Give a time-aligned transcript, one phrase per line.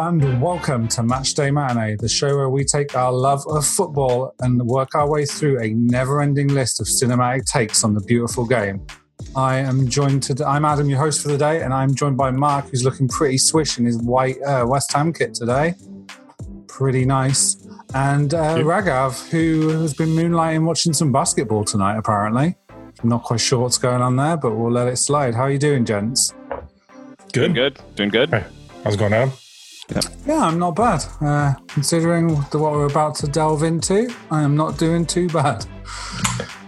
[0.00, 4.60] and welcome to Matchday Matinee, the show where we take our love of football and
[4.62, 8.86] work our way through a never-ending list of cinematic takes on the beautiful game.
[9.36, 10.44] I am joined today.
[10.44, 13.36] I'm Adam, your host for the day, and I'm joined by Mark, who's looking pretty
[13.36, 15.74] swish in his white uh, West Ham kit today.
[16.66, 17.68] Pretty nice.
[17.94, 22.56] And uh, Raghav, who has been moonlighting watching some basketball tonight, apparently.
[23.02, 25.34] I'm not quite sure what's going on there, but we'll let it slide.
[25.34, 26.32] How are you doing, gents?
[27.32, 27.32] Good.
[27.32, 27.78] Doing good.
[27.96, 28.30] Doing good.
[28.30, 28.44] Hey,
[28.82, 29.32] how's it going, Adam?
[30.26, 31.04] Yeah, I'm not bad.
[31.20, 35.66] Uh, considering the, what we're about to delve into, I am not doing too bad.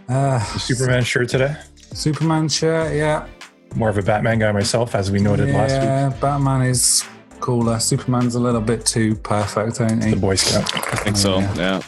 [0.08, 1.56] Uh, Superman shirt today.
[1.92, 3.26] Superman shirt, yeah.
[3.74, 5.82] More of a Batman guy myself, as we noted last week.
[5.82, 7.04] Yeah, Batman is
[7.40, 7.78] cooler.
[7.78, 10.14] Superman's a little bit too perfect, ain't The he?
[10.14, 10.74] The Boy Scout.
[10.92, 11.38] I think so.
[11.38, 11.54] Yeah.
[11.56, 11.82] Yeah.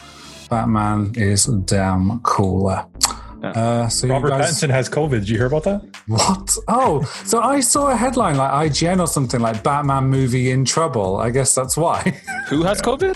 [0.49, 2.85] Batman is damn cooler.
[3.41, 3.49] Yeah.
[3.51, 5.11] Uh, so Robert you guys, Pattinson has COVID.
[5.11, 5.81] Did you hear about that?
[6.07, 6.57] what?
[6.67, 11.17] Oh, so I saw a headline like IGN or something like Batman movie in trouble.
[11.17, 12.01] I guess that's why.
[12.47, 13.15] Who has COVID?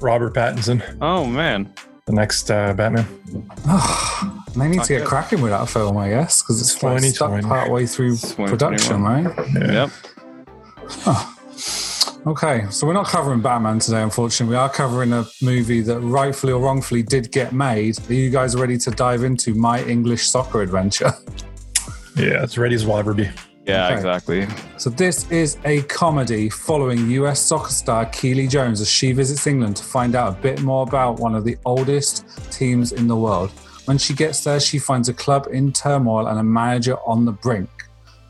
[0.00, 1.72] Robert Pattinson, Oh man.
[2.06, 3.04] the next uh, Batman.
[4.56, 5.06] they need Not to get good.
[5.08, 7.42] cracking with that film, I guess, because it's like stuck 2020.
[7.46, 9.26] part way through production, right?
[9.54, 9.88] Yeah.
[10.96, 11.28] Yep.
[12.26, 14.54] Okay, so we're not covering Batman today, unfortunately.
[14.54, 17.98] We are covering a movie that rightfully or wrongfully did get made.
[18.10, 21.12] Are you guys ready to dive into My English Soccer Adventure?
[22.16, 23.30] Yeah, it's ready as will ever be.
[23.64, 23.86] Yeah.
[23.86, 23.94] Okay.
[23.94, 24.48] Exactly.
[24.76, 29.76] So, this is a comedy following US soccer star Keely Jones as she visits England
[29.76, 33.52] to find out a bit more about one of the oldest teams in the world.
[33.84, 37.30] When she gets there, she finds a club in turmoil and a manager on the
[37.30, 37.70] brink.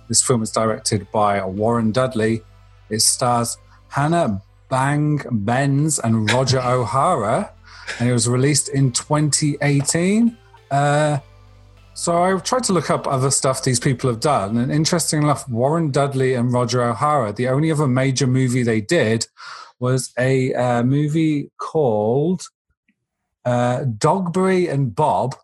[0.08, 2.42] This film is directed by Warren Dudley.
[2.90, 3.56] It stars
[3.88, 7.52] Hannah Bang Benz and Roger O'Hara,
[7.98, 10.36] and it was released in 2018.
[10.70, 11.18] Uh,
[11.94, 15.48] so I tried to look up other stuff these people have done, and interesting enough,
[15.48, 19.26] Warren Dudley and Roger O'Hara, the only other major movie they did
[19.80, 22.48] was a uh, movie called
[23.44, 25.34] uh, Dogberry and Bob,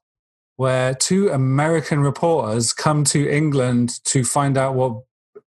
[0.56, 5.02] where two American reporters come to England to find out what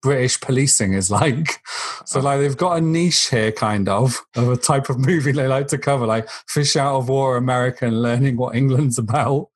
[0.05, 1.59] British policing is like.
[2.05, 5.47] So, like, they've got a niche here, kind of, of a type of movie they
[5.47, 9.49] like to cover, like Fish Out of War America and learning what England's about.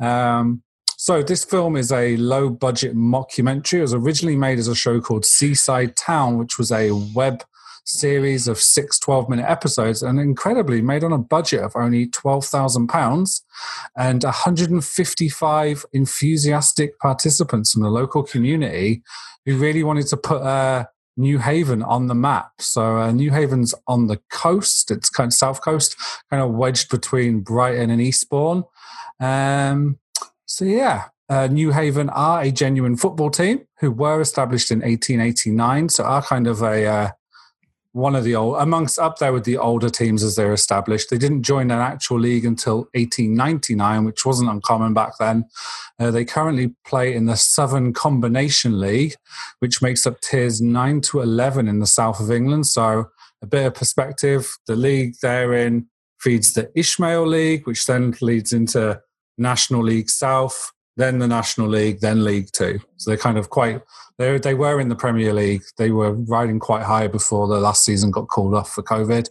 [0.00, 0.64] Um,
[0.96, 3.78] so this film is a low budget mockumentary.
[3.78, 7.44] It was originally made as a show called Seaside Town, which was a web
[7.86, 13.40] series of six 12 minute episodes and incredibly made on a budget of only £12,000
[13.96, 19.02] and 155 enthusiastic participants from the local community
[19.44, 20.84] who really wanted to put uh,
[21.18, 22.50] Newhaven on the map.
[22.58, 24.90] So uh, Newhaven's on the coast.
[24.90, 25.96] It's kind of south coast,
[26.30, 28.64] kind of wedged between Brighton and Eastbourne.
[29.20, 29.98] Um,
[30.44, 35.88] so yeah, uh, Newhaven are a genuine football team who were established in 1889.
[35.88, 37.10] So are kind of a uh,
[37.96, 41.08] one of the old amongst up there with the older teams as they're established.
[41.08, 45.46] They didn't join an actual league until 1899, which wasn't uncommon back then.
[45.98, 49.14] Uh, they currently play in the Southern Combination League,
[49.60, 52.66] which makes up tiers 9 to 11 in the south of England.
[52.66, 53.06] So,
[53.40, 55.86] a bit of perspective the league they're in
[56.20, 59.00] feeds the Isthmian League, which then leads into
[59.38, 62.80] National League South, then the National League, then League Two.
[62.96, 63.82] So, they're kind of quite,
[64.18, 65.62] they they were in the Premier League.
[65.78, 69.28] They were riding quite high before the last season got called off for COVID.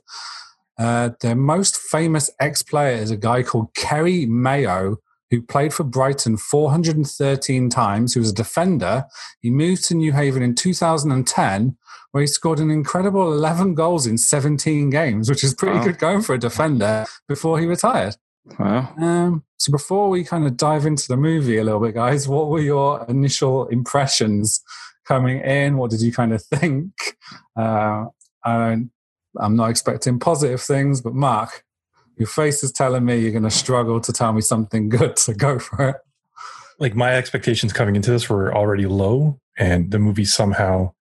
[0.78, 4.98] Uh, their most famous ex player is a guy called Kerry Mayo,
[5.32, 8.14] who played for Brighton 413 times.
[8.14, 9.06] He was a defender.
[9.42, 11.78] He moved to New Haven in 2010,
[12.12, 15.84] where he scored an incredible 11 goals in 17 games, which is pretty Wow.
[15.86, 18.16] good going for a defender before he retired.
[18.60, 22.28] Well, Um, so before we kind of dive into the movie a little bit, guys,
[22.28, 24.64] what were your initial impressions
[25.06, 25.78] coming in?
[25.78, 26.92] What did you kind of think?
[27.56, 28.06] Uh,
[28.44, 28.92] I don't,
[29.38, 31.64] I'm not expecting positive things, but Mark,
[32.18, 35.34] your face is telling me you're going to struggle to tell me something good, so
[35.34, 35.96] go for it.
[36.80, 40.94] Like my expectations coming into this were already low, and the movie somehow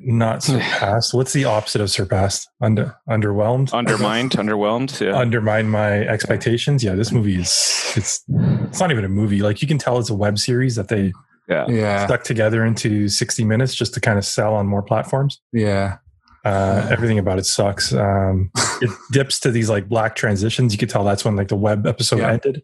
[0.00, 1.14] not surpassed.
[1.14, 2.48] What's the opposite of surpassed?
[2.60, 3.72] Under underwhelmed.
[3.72, 5.00] undermined, underwhelmed.
[5.00, 5.16] Yeah.
[5.16, 6.82] undermine my expectations.
[6.84, 7.50] Yeah, this movie is
[7.96, 9.40] it's it's not even a movie.
[9.42, 11.12] Like you can tell it's a web series that they
[11.48, 11.66] yeah.
[11.68, 15.40] Yeah, stuck together into 60 minutes just to kind of sell on more platforms.
[15.52, 15.98] yeah,
[16.44, 17.92] Uh, everything about it sucks.
[17.92, 18.50] Um,
[18.80, 20.72] it dips to these like black transitions.
[20.72, 22.32] You could tell that's when like the web episode Yeah.
[22.32, 22.62] ended.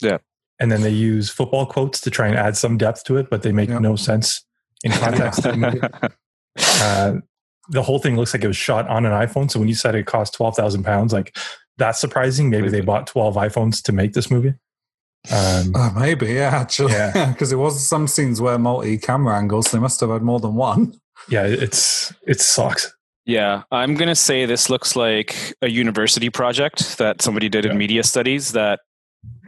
[0.00, 0.18] Yeah.
[0.60, 3.42] And then they use football quotes to try and add some depth to it, but
[3.42, 3.78] they make Yeah.
[3.80, 4.44] no sense
[4.84, 5.44] in context.
[6.56, 6.84] of the.
[6.84, 7.20] Uh,
[7.68, 9.48] the whole thing looks like it was shot on an iPhone.
[9.50, 11.36] So when you said it cost twelve thousand pounds, like
[11.78, 12.50] that's surprising.
[12.50, 14.54] Maybe they bought twelve iPhones to make this movie.
[15.32, 16.92] Um, Oh, maybe, yeah, actually.
[16.92, 17.28] Yeah.
[17.32, 20.40] Because it was some scenes where multi camera angles, so they must have had more
[20.40, 20.94] than one.
[21.28, 22.92] yeah, it's it sucks.
[23.24, 27.70] Yeah, I'm going to say this looks like a university project that somebody did Yeah.
[27.70, 28.80] in media studies that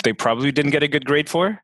[0.05, 1.61] they probably didn't get a good grade for.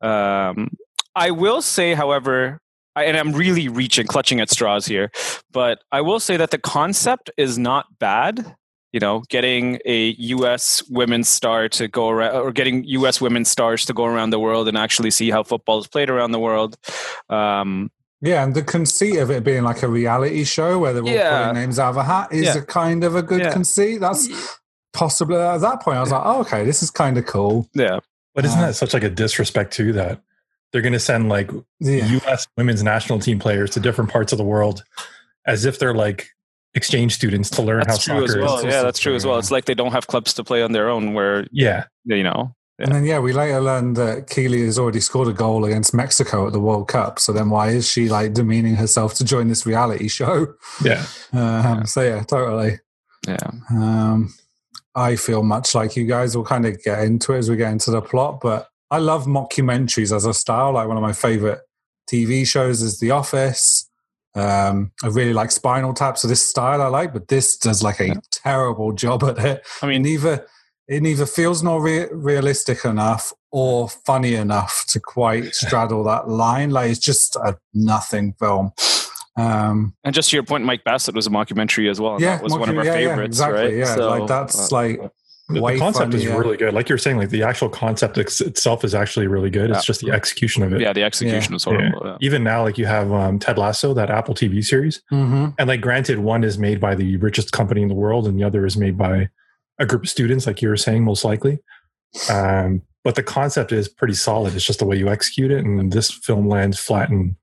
[0.00, 0.70] Um,
[1.16, 2.60] I will say, however,
[2.96, 5.10] I, and I'm really reaching, clutching at straws here,
[5.52, 8.56] but I will say that the concept is not bad.
[8.92, 10.82] You know, getting a U.S.
[10.90, 13.20] women's star to go around, or getting U.S.
[13.20, 16.32] women's stars to go around the world and actually see how football is played around
[16.32, 16.76] the world.
[17.28, 21.08] Um, Yeah, and the conceit of it being like a reality show where they're all
[21.08, 21.42] Yeah.
[21.42, 22.56] pulling names out of a hat is Yeah.
[22.58, 23.52] a kind of a good Yeah.
[23.52, 24.00] conceit.
[24.00, 24.28] That's
[24.92, 27.68] possibly at that point I was like, oh, okay, this is kind of cool.
[27.74, 28.00] yeah,
[28.34, 30.20] But isn't Uh, that such like a disrespect to that
[30.72, 31.50] they're going to send like
[31.80, 32.06] Yeah.
[32.06, 32.46] U.S.
[32.56, 34.84] women's national team players to different parts of the world
[35.46, 36.28] as if they're like
[36.74, 38.58] exchange students to learn that's how true as soccer well.
[38.58, 38.64] is.
[38.64, 39.34] Yeah, that's true as well.
[39.36, 39.40] Yeah.
[39.40, 42.54] It's like they don't have clubs to play on their own, where Yeah, you know.
[42.78, 46.46] And then, yeah, we later learned that Keely has already scored a goal against Mexico
[46.46, 47.18] at the World Cup.
[47.18, 50.54] So then why is she like demeaning herself to join this reality show?
[50.82, 51.04] yeah.
[51.34, 52.78] Um, so, yeah, totally.
[53.28, 53.36] Yeah.
[53.70, 54.32] Um,
[54.94, 57.70] I feel much like you guys will kind of get into it as we get
[57.70, 60.72] into the plot, but I love mockumentaries as a style.
[60.72, 61.60] Like one of my favorite
[62.10, 63.88] TV shows is The Office.
[64.34, 67.98] Um, I really like Spinal Tap, so this style I like, but this does like
[68.00, 68.14] a Yeah.
[68.30, 69.66] terrible job at it.
[69.82, 70.46] I mean, neither
[70.88, 76.70] it neither feels nor re- realistic enough or funny enough to quite straddle that line.
[76.70, 78.72] Like it's just a nothing film.
[79.36, 82.14] Um, and just to your point, Mike Bassett was a mockumentary as well.
[82.14, 83.62] and yeah, that was one of our yeah, yeah, favorites, exactly.
[83.62, 83.74] right?
[83.74, 85.00] Yeah, So, like that's uh, like
[85.54, 86.38] The, the concept is funnier.
[86.40, 86.74] really good.
[86.74, 89.70] Like you're saying, like the actual concept ex- itself is actually really good.
[89.70, 90.80] It's just the execution of it.
[90.80, 92.00] yeah, the execution is horrible.
[92.04, 92.16] Yeah.
[92.20, 95.54] Even now, like you have um, Ted Lasso, that Apple TV series, Mhm.
[95.58, 98.44] and like granted, one is made by the richest company in the world, and the
[98.44, 99.28] other is made by
[99.78, 101.58] a group of students, like you were saying, most likely.
[102.28, 104.54] Um, but the concept is pretty solid.
[104.54, 107.36] It's just the way you execute it, and this film lands flat in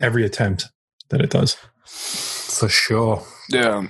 [0.00, 0.66] every attempt
[1.08, 1.56] that it does.
[1.86, 3.22] for sure.
[3.48, 3.86] yeah.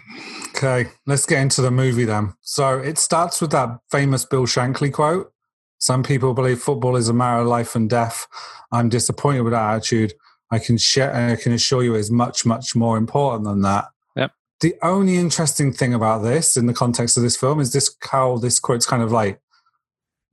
[0.50, 2.34] Okay, let's get into the movie then.
[2.40, 5.32] So it starts with that famous Bill Shankly quote.
[5.78, 8.26] Some people believe football is a matter of life and death.
[8.70, 10.12] I'm disappointed with that attitude.
[10.50, 13.86] I can share, I can assure you, it's much, much more important than that.
[14.16, 14.32] Yep.
[14.60, 18.36] The only interesting thing about this, in the context of this film, is this how
[18.36, 19.40] this quote's kind of like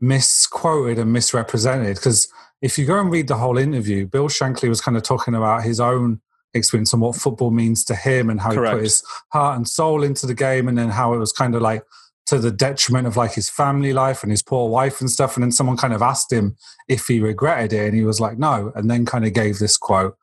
[0.02, 1.96] misquoted and misrepresented.
[1.96, 2.28] Because
[2.62, 5.63] if you go and read the whole interview, Bill Shankly was kind of talking about
[5.63, 6.22] his own
[6.54, 10.04] experience and what football means to him and how he put his heart and soul
[10.04, 11.84] into the game and then how it was kind of like
[12.26, 15.36] to the detriment of like his family life and his poor wife and stuff.
[15.36, 16.58] And then someone kind of asked him
[16.88, 19.78] if he regretted it and he was like no and then kind of gave this
[19.78, 20.18] quote.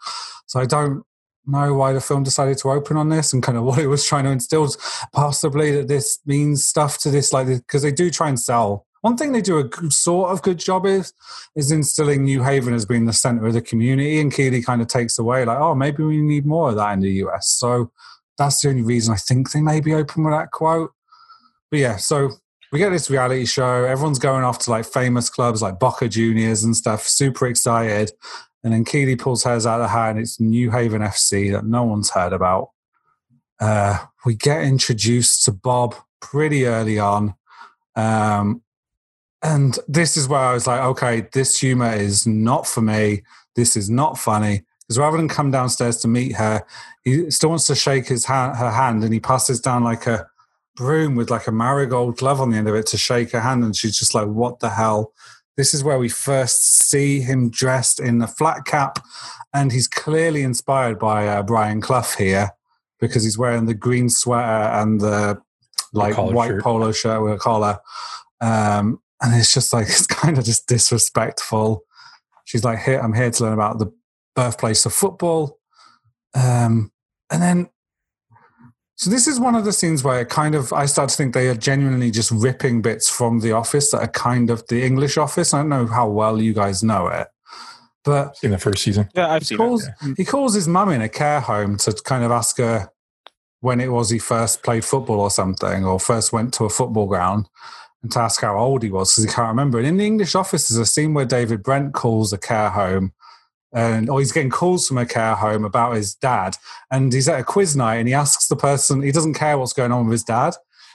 [0.46, 1.04] So i don't
[1.46, 4.06] know why the film decided to open on this and kind of what it was
[4.06, 4.68] trying to instill
[5.12, 9.18] possibly that this means stuff to this like because they do try and sell one
[9.18, 11.12] thing they do a sort of good job is
[11.54, 15.18] is instilling Newhaven as being the center of the community, and Keely kind of takes
[15.18, 17.50] away like, oh, maybe we need more of that in the US.
[17.50, 17.92] So
[18.38, 20.92] that's the only reason I think they may be open with that quote.
[21.70, 22.30] But yeah, so
[22.72, 23.84] we get this reality show.
[23.84, 28.10] Everyone's going off to like famous clubs like Boca Juniors and stuff, super excited.
[28.62, 31.82] And then Keely pulls hers out of the hat, and it's Newhaven FC that no
[31.82, 32.70] one's heard about.
[33.60, 37.34] Uh, we get introduced to Bob pretty early on.
[37.96, 38.62] Um,
[39.44, 43.22] and this is where I was like, okay, this humor is not for me.
[43.54, 44.64] This is not funny.
[44.80, 46.64] Because rather than come downstairs to meet her,
[47.04, 50.26] he still wants to shake his hand, her hand, and he passes down like a
[50.76, 53.62] broom with like a marigold glove on the end of it to shake her hand,
[53.62, 55.12] and she's just like, "What the hell?"
[55.56, 58.98] This is where we first see him dressed in the flat cap,
[59.52, 62.50] and he's clearly inspired by uh, Brian Clough here
[62.98, 65.40] because he's wearing the green sweater and the
[65.92, 66.62] like white shirt.
[66.62, 67.78] polo shirt with a collar.
[68.40, 71.82] Um, and it's just like it's kind of just disrespectful.
[72.44, 73.92] She's like, "Here, I'm here to learn about the
[74.36, 75.58] birthplace of football,"
[76.34, 76.92] um,
[77.30, 77.68] and then.
[78.96, 81.34] So this is one of the scenes where it kind of I start to think
[81.34, 85.16] they are genuinely just ripping bits from The Office that are kind of the English
[85.18, 85.52] Office.
[85.52, 87.26] I don't know how well you guys know it,
[88.04, 89.94] but In the first season, Yeah, I've he seen calls, it.
[90.16, 92.88] he calls his mum in a care home to kind of ask her
[93.60, 97.06] when it was he first played football or something, or first went to a football
[97.08, 97.48] ground,
[98.04, 99.78] and to ask how old he was because he can't remember.
[99.78, 103.14] And in the English office, there's a scene where David Brent calls a care home.
[103.72, 106.56] And or he's getting calls from a care home about his dad,
[106.92, 109.72] and he's at a quiz night, and he asks the person he doesn't care what's
[109.72, 110.54] going on with his dad.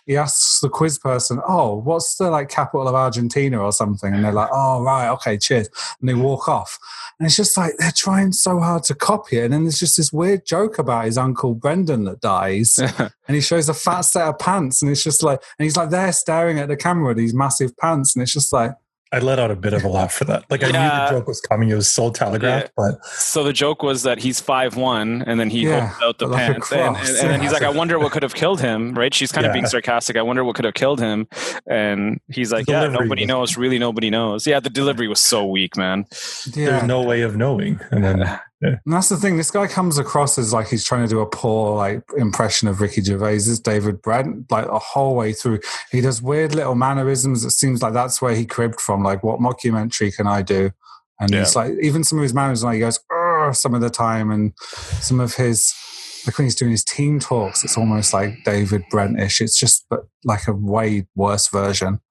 [0.10, 4.26] He asks the quiz person, "Oh, what's the like capital of Argentina or something?" And
[4.26, 6.80] they're like, "Oh, right, okay, cheers." And they walk off,
[7.20, 9.44] and it's just like they're trying so hard to copy it.
[9.44, 12.80] And then there's just this weird joke about his uncle Brendan that dies.
[12.98, 14.82] and he shows a fat set of pants.
[14.82, 17.78] And it's just like, and he's like there staring at the camera with these massive
[17.78, 18.16] pants.
[18.16, 18.72] And it's just like,
[19.12, 20.46] I let out a bit of a laugh for that.
[20.52, 20.84] Like I Yeah.
[20.84, 22.72] knew the joke was coming; it was so telegraphed.
[22.78, 26.18] But So the joke was that he's five one, and then he Yeah, holds out
[26.20, 28.12] the but like a pants, and, and, cross, and then he's like, "I wonder what
[28.12, 29.12] could have killed him." Right?
[29.14, 30.16] She's kind of being sarcastic.
[30.16, 31.28] I wonder what could have killed him,
[31.68, 33.58] and he's like, The "Yeah, nobody knows.
[33.58, 36.06] Really, nobody knows." Yeah, the delivery was so weak, man.
[36.54, 36.66] Yeah.
[36.72, 37.80] there's no way of knowing.
[37.92, 39.38] And then And that's the thing.
[39.38, 42.82] This guy comes across as like he's trying to do a poor like impression of
[42.82, 45.60] Ricky Gervais's David Brent, like the whole way through.
[45.92, 47.46] He does weird little mannerisms.
[47.46, 49.02] It seems like that's where he cribbed from.
[49.04, 50.72] Like, what mockumentary can I do?
[51.22, 51.42] And Yeah.
[51.42, 53.00] it's like even some of his mannerisms, like he goes
[53.54, 54.54] some of the time, and
[55.00, 55.74] some of his
[56.28, 59.40] like when he's doing his team talks, it's almost like David Brent-ish.
[59.40, 62.02] It's just but like a way worse version.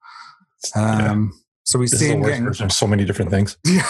[0.75, 1.33] Um,
[1.65, 3.59] So we this see him getting version of so many different things.
[3.67, 3.87] yeah.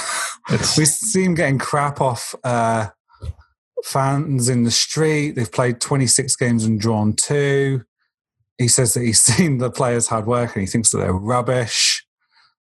[0.50, 2.88] It's We see him getting crap off uh,
[3.84, 5.32] fans in the street.
[5.32, 7.82] They've played 26 games and drawn two.
[8.56, 12.04] He says that he's seen the players' hard work and he thinks that they're rubbish.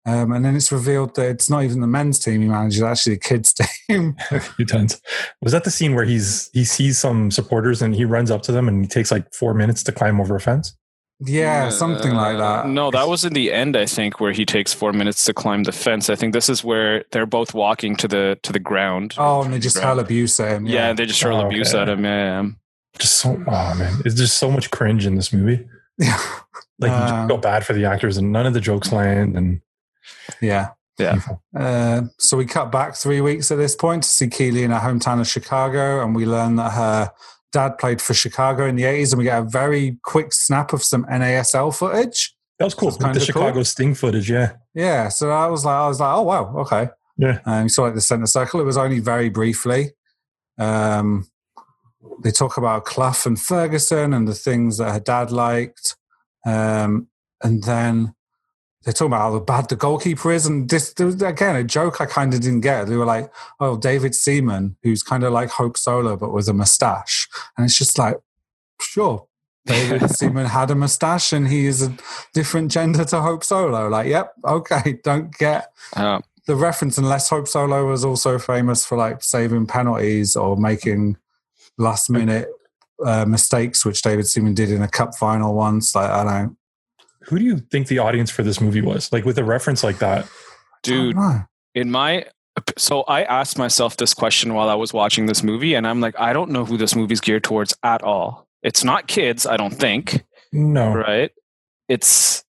[0.05, 2.85] Um, and then it's revealed that it's not even the men's team he manages, it's
[2.85, 3.55] actually the kids'
[3.89, 4.17] team.
[4.33, 5.01] a few times.
[5.43, 8.53] Was that the scene where he's he sees some supporters and he runs up to
[8.53, 10.77] them and he takes like four minutes to climb over a fence?
[11.25, 12.67] Yeah, something like that.
[12.69, 13.77] No, that was in the end.
[13.77, 16.11] I think where he takes four minutes to climb the fence.
[16.11, 19.15] I think this is where they're both walking to the to the ground.
[19.19, 20.67] Oh, and they just hurl abuse at him.
[20.67, 20.93] yeah, Yeah.
[20.95, 21.83] they just hurl Oh, abuse okay.
[21.83, 22.05] at him.
[22.05, 22.49] Yeah, yeah.
[22.99, 25.67] Just so oh man, it's just so much cringe in this movie.
[25.99, 26.19] Yeah.
[26.79, 29.37] Like you Um, just feel bad for the actors and none of the jokes land
[29.37, 29.61] and
[30.41, 30.71] yeah.
[30.99, 31.21] Yeah.
[31.57, 34.81] Uh, so we cut back three weeks at this point to see Keely in her
[34.81, 37.13] hometown of Chicago, and we learn that her
[37.53, 40.83] dad played for Chicago in the 80s, and we get a very quick snap of
[40.83, 42.35] some NASL footage.
[42.59, 42.91] That was cool.
[42.91, 43.27] Like the kinda cool.
[43.27, 44.53] Chicago Sting footage, yeah.
[44.75, 46.89] Yeah, so I was like, I was like, oh wow, okay.
[47.19, 47.41] Yeah.
[47.45, 48.61] And you saw like the center circle.
[48.61, 49.91] It was only very briefly.
[50.59, 51.29] Um,
[52.23, 55.97] they talk about Clough and Ferguson and the things that her dad liked,
[56.47, 57.09] um,
[57.43, 58.15] and then
[58.85, 60.47] they talk about how bad the goalkeeper is.
[60.47, 62.87] And this, again, a joke I kind of didn't get.
[62.87, 66.53] They were like, "Oh, David Seaman, who's kind of like Hope Solo but with a
[66.53, 68.17] mustache," and it's just like,
[68.81, 69.27] sure.
[69.65, 71.95] David Seaman had a mustache and he is a
[72.35, 73.89] different gender to Hope Solo.
[73.89, 78.99] Like, yep, okay, don't get Uh, the reference unless Hope Solo was also famous for
[78.99, 81.17] like saving penalties or making
[81.79, 82.49] last minute
[83.05, 85.95] uh, mistakes, which David Seaman did in a cup final once.
[85.95, 86.57] Like, I don't,
[87.27, 89.13] Who do you think the audience for this movie was?
[89.13, 90.27] Like with a reference like that.
[90.83, 91.45] dude, I don't know.
[91.75, 92.27] in my
[92.77, 96.19] so I asked myself this question while I was watching this movie, and I'm like,
[96.19, 98.47] I don't know who this movie's geared towards at all.
[98.63, 100.25] It's not kids, I don't think.
[100.53, 100.93] No.
[100.95, 101.31] Right?
[101.89, 102.52] It's No,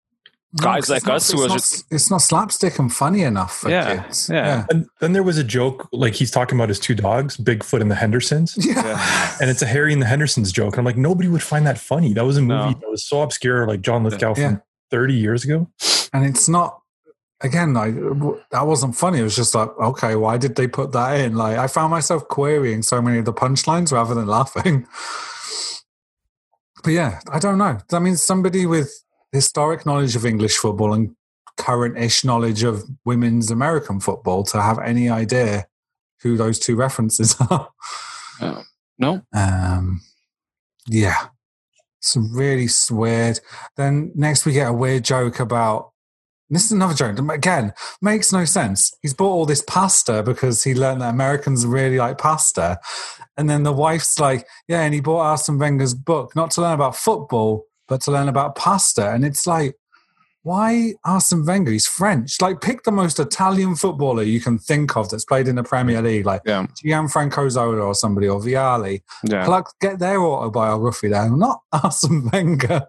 [0.61, 2.93] Guys 'cause like it's not- us who it's are not, just- it's not slapstick and
[2.93, 4.29] funny enough for Yeah, kids.
[4.31, 4.67] yeah.
[4.71, 7.91] And then there was a joke, like he's talking about his two dogs, Bigfoot and
[7.91, 8.55] the Hendersons.
[8.59, 8.75] Yeah.
[8.87, 9.37] yeah.
[9.41, 10.75] And it's a Harry and the Hendersons joke.
[10.75, 12.13] And I'm like, nobody would find that funny.
[12.13, 12.79] That was a movie No.
[12.81, 14.49] that was so obscure, like John Lithgow Yeah.
[14.49, 15.69] from 30 years ago.
[16.13, 16.81] And it's not,
[17.41, 17.95] again, like
[18.51, 19.21] that wasn't funny.
[19.21, 21.35] It was just like, okay, why did they put that in?
[21.35, 24.87] Like, I found myself querying so many of the punchlines rather than laughing.
[26.85, 27.79] But yeah, I don't know.
[27.93, 28.93] i mean somebody with
[29.33, 31.15] historic knowledge of English football and
[31.57, 35.67] current ish knowledge of women's American football to have any idea
[36.23, 37.71] who those two references are.
[38.99, 39.23] No.
[39.35, 40.03] Um,
[40.87, 41.27] yeah,
[41.99, 43.41] it's really weird.
[43.77, 45.91] Then next we get a weird joke about.
[46.51, 47.19] This is another joke.
[47.31, 47.73] Again,
[48.03, 48.93] makes no sense.
[49.01, 52.79] He's bought all this pasta because he learned that Americans really like pasta,
[53.39, 56.75] and then the wife's like, "Yeah," and he bought Arsene Wenger's book not to learn
[56.75, 59.11] about football, but to learn about pasta.
[59.13, 59.75] And it's like,
[60.45, 61.71] why Arsene Wenger?
[61.71, 62.41] He's French.
[62.41, 66.03] Like, pick the most Italian footballer you can think of that's played in the Premier
[66.03, 66.67] League, like Yeah.
[66.85, 69.03] Gianfranco Zola or somebody or Vialli.
[69.25, 69.45] Yeah.
[69.45, 72.83] Pluck, get their autobiography there, not Arsene Wenger.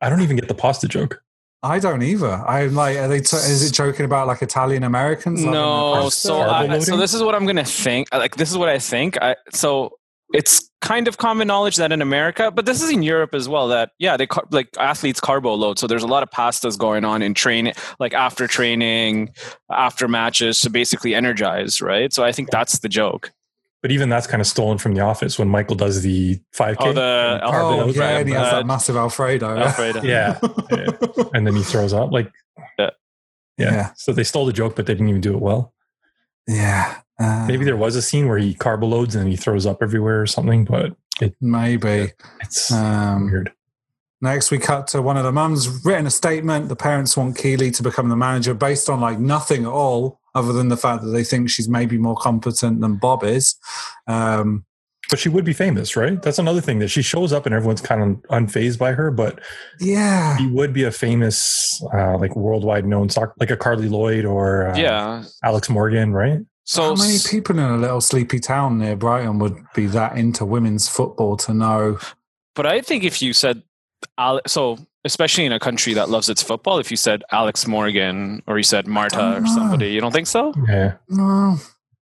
[0.00, 1.20] I don't even get the pasta joke.
[1.62, 2.30] I don't either.
[2.30, 3.20] I'm like, are they?
[3.20, 5.44] T- is it joking about like Italian Americans?
[5.44, 8.08] No, so I, so this is what I'm gonna think.
[8.14, 9.20] Like this is what I think.
[9.20, 9.98] I so
[10.32, 13.68] it's kind of common knowledge that in America, but this is in Europe as well.
[13.68, 15.78] That yeah, they car- like athletes carbo load.
[15.78, 19.30] So there's a lot of pastas going on in training, like after training,
[19.70, 21.82] after matches, to basically energize.
[21.82, 22.12] Right.
[22.12, 23.32] So I think that's the joke.
[23.82, 26.76] But even that's kind of stolen from The Office when Michael does the 5K.
[26.80, 29.56] Oh, the Oh Carbo yeah, and he has Uh, that massive Alfredo.
[29.58, 30.02] Alfredo.
[30.04, 30.38] Yeah.
[31.32, 32.12] and then he throws up.
[32.12, 32.30] Like,
[32.78, 32.90] Yeah.
[33.56, 33.72] yeah.
[33.72, 33.90] Yeah.
[33.96, 35.72] So they stole the joke, but they didn't even do it well.
[36.46, 36.98] yeah.
[37.20, 40.22] Uh, Maybe there was a scene where he carbo loads and he throws up everywhere
[40.22, 42.12] or something, but it, maybe.
[42.40, 43.52] it's Um, weird.
[44.22, 46.68] Next, we cut to one of the mums written a statement.
[46.68, 50.52] The parents want Keely to become the manager based on like nothing at all, other
[50.52, 53.56] than the fact that they think she's maybe more competent than Bob is.
[54.06, 54.64] Um,
[55.10, 56.20] But she would be famous, right?
[56.22, 59.10] That's another thing that she shows up and everyone's kind of unfazed by her.
[59.10, 59.40] But
[59.80, 64.24] yeah, she would be a famous, uh, like worldwide known soccer, like a Carli Lloyd
[64.24, 66.40] or uh, yeah, Alex Morgan, right?
[66.64, 70.44] So how many people in a little sleepy town near Brighton would be that into
[70.44, 71.98] women's football to know?
[72.54, 73.62] But I think if you said,
[74.46, 78.58] so especially in a country that loves its football, if you said Alex Morgan or
[78.58, 80.52] you said Marta or somebody, you don't think so?
[80.68, 80.96] Yeah.
[81.08, 81.56] No,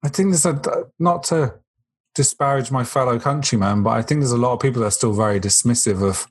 [0.03, 0.61] I think there's a
[0.99, 1.55] not to
[2.15, 5.13] disparage my fellow countrymen, but I think there's a lot of people that are still
[5.13, 6.27] very dismissive of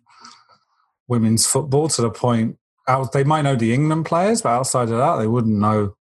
[1.07, 4.97] women's football to the point out they might know the England players, but outside of
[4.97, 5.94] that, they wouldn't know.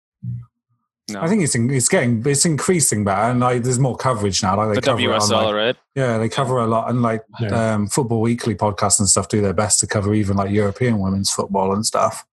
[1.10, 1.20] No.
[1.20, 4.56] I think it's in, it's getting it's increasing better, and like there's more coverage now.
[4.56, 5.76] Like the WSL, on, like, right?
[5.94, 7.74] Yeah, they cover a lot, and like yeah.
[7.74, 11.30] um, Football Weekly podcasts and stuff do their best to cover even like European women's
[11.30, 12.24] football and stuff.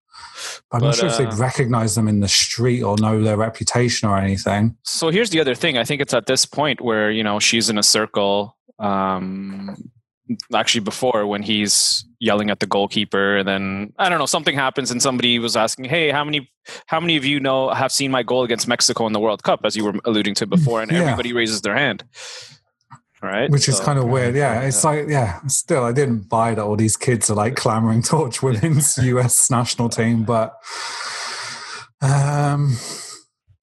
[0.70, 3.22] But I'm but, not sure uh, if they'd recognize them in the street or know
[3.22, 4.76] their reputation or anything.
[4.82, 5.78] So here's the other thing.
[5.78, 8.56] I think it's at this point where, you know, she's in a circle.
[8.78, 9.90] Um,
[10.54, 14.90] actually, before when he's yelling at the goalkeeper, and then I don't know, something happens,
[14.90, 16.50] and somebody was asking, "Hey, how many,
[16.86, 19.60] how many of you know have seen my goal against Mexico in the World Cup?"
[19.64, 21.00] As you were alluding to before, and yeah.
[21.00, 22.04] everybody raises their hand
[23.22, 23.50] right?
[23.50, 24.34] Which so, is kind of weird.
[24.34, 25.40] Yeah, it's like yeah.
[25.46, 29.50] Still, I didn't buy that all these kids are like clamoring to watch women's U.S.
[29.50, 30.54] national team, but
[32.00, 32.76] um.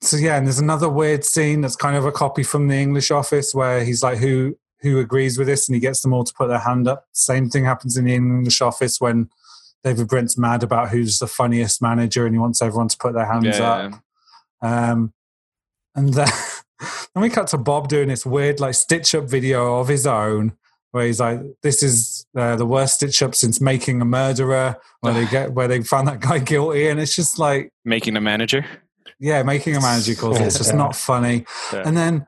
[0.01, 3.11] So yeah, and there's another weird scene that's kind of a copy from the English
[3.11, 6.33] Office where he's like, "Who who agrees with this?" and he gets them all to
[6.33, 7.05] put their hand up.
[7.11, 9.29] Same thing happens in the English Office when
[9.83, 13.25] David Brent's mad about who's the funniest manager, and he wants everyone to put their
[13.25, 13.93] hands yeah, up.
[14.63, 14.91] Yeah.
[14.91, 15.13] Um,
[15.95, 16.29] and then
[17.15, 20.53] and we cut to Bob doing this weird like stitch up video of his own
[20.91, 25.13] where he's like, "This is uh, the worst stitch up since making a murderer." Where
[25.13, 28.65] they get where they found that guy guilty, and it's just like making a manager.
[29.19, 30.45] Yeah, making a manager calls it.
[30.45, 31.45] It's just not funny.
[31.73, 31.83] Yeah.
[31.85, 32.27] And then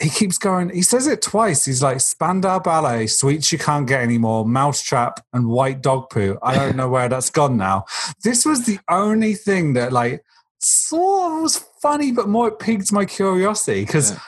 [0.00, 0.70] he keeps going.
[0.70, 1.64] He says it twice.
[1.64, 6.38] He's like Spandau Ballet, sweets you can't get anymore, Mousetrap, and White Dog Poo.
[6.42, 7.84] I don't know where that's gone now.
[8.22, 10.24] This was the only thing that like
[10.60, 14.20] sort of was funny, but more it piqued my curiosity because yeah.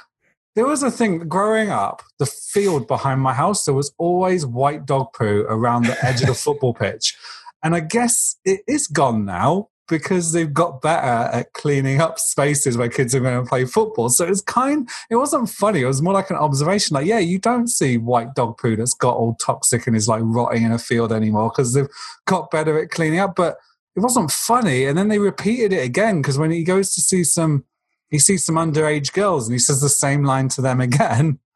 [0.56, 4.86] there was a thing growing up, the field behind my house, there was always white
[4.86, 7.16] dog poo around the edge of the football pitch.
[7.62, 12.76] And I guess it is gone now because they've got better at cleaning up spaces
[12.76, 14.08] where kids are going to play football.
[14.08, 15.82] So it's kind, it wasn't funny.
[15.82, 16.94] It was more like an observation.
[16.94, 20.22] Like, yeah, you don't see white dog poo that's got all toxic and is like
[20.24, 21.88] rotting in a field anymore because they've
[22.26, 23.34] got better at cleaning up.
[23.34, 23.56] But
[23.96, 24.86] it wasn't funny.
[24.86, 27.64] And then they repeated it again because when he goes to see some,
[28.08, 31.38] he sees some underage girls and he says the same line to them again.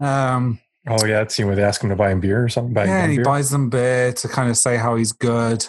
[0.00, 2.72] Um, oh yeah, that scene where they ask him to buy him beer or something.
[2.76, 3.24] yeah, and he beer.
[3.24, 5.66] buys them beer to kind of say how he's good.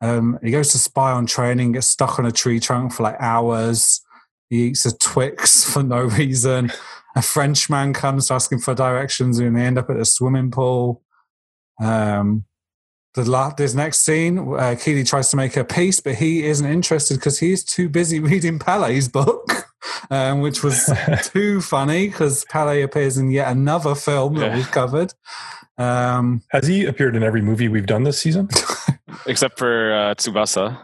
[0.00, 3.16] Um, he goes to spy on training, gets stuck on a tree trunk for like
[3.18, 4.00] hours.
[4.48, 6.72] He eats a Twix for no reason.
[7.16, 11.02] A Frenchman comes asking for directions, and they end up at a swimming pool.
[11.80, 12.44] Um,
[13.14, 17.14] the la- this next scene, uh, tries to make a peace, but he isn't interested
[17.14, 19.67] because he's too busy reading Pele's book,
[20.10, 20.90] um, which was
[21.32, 24.48] too funny because Pele appears in yet another film yeah.
[24.48, 25.14] that we've covered.
[25.76, 28.48] Um, Has he appeared in every movie we've done this season?
[29.26, 30.78] Except for uh, Tsubasa.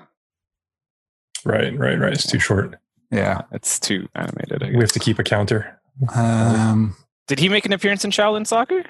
[1.45, 2.12] Right, right, right.
[2.12, 2.77] It's too short.
[3.11, 3.43] Yeah.
[3.53, 4.62] It's too animated.
[4.62, 5.81] We have to keep a counter.
[6.14, 8.85] Um, Did he make an appearance in Shaolin Soccer?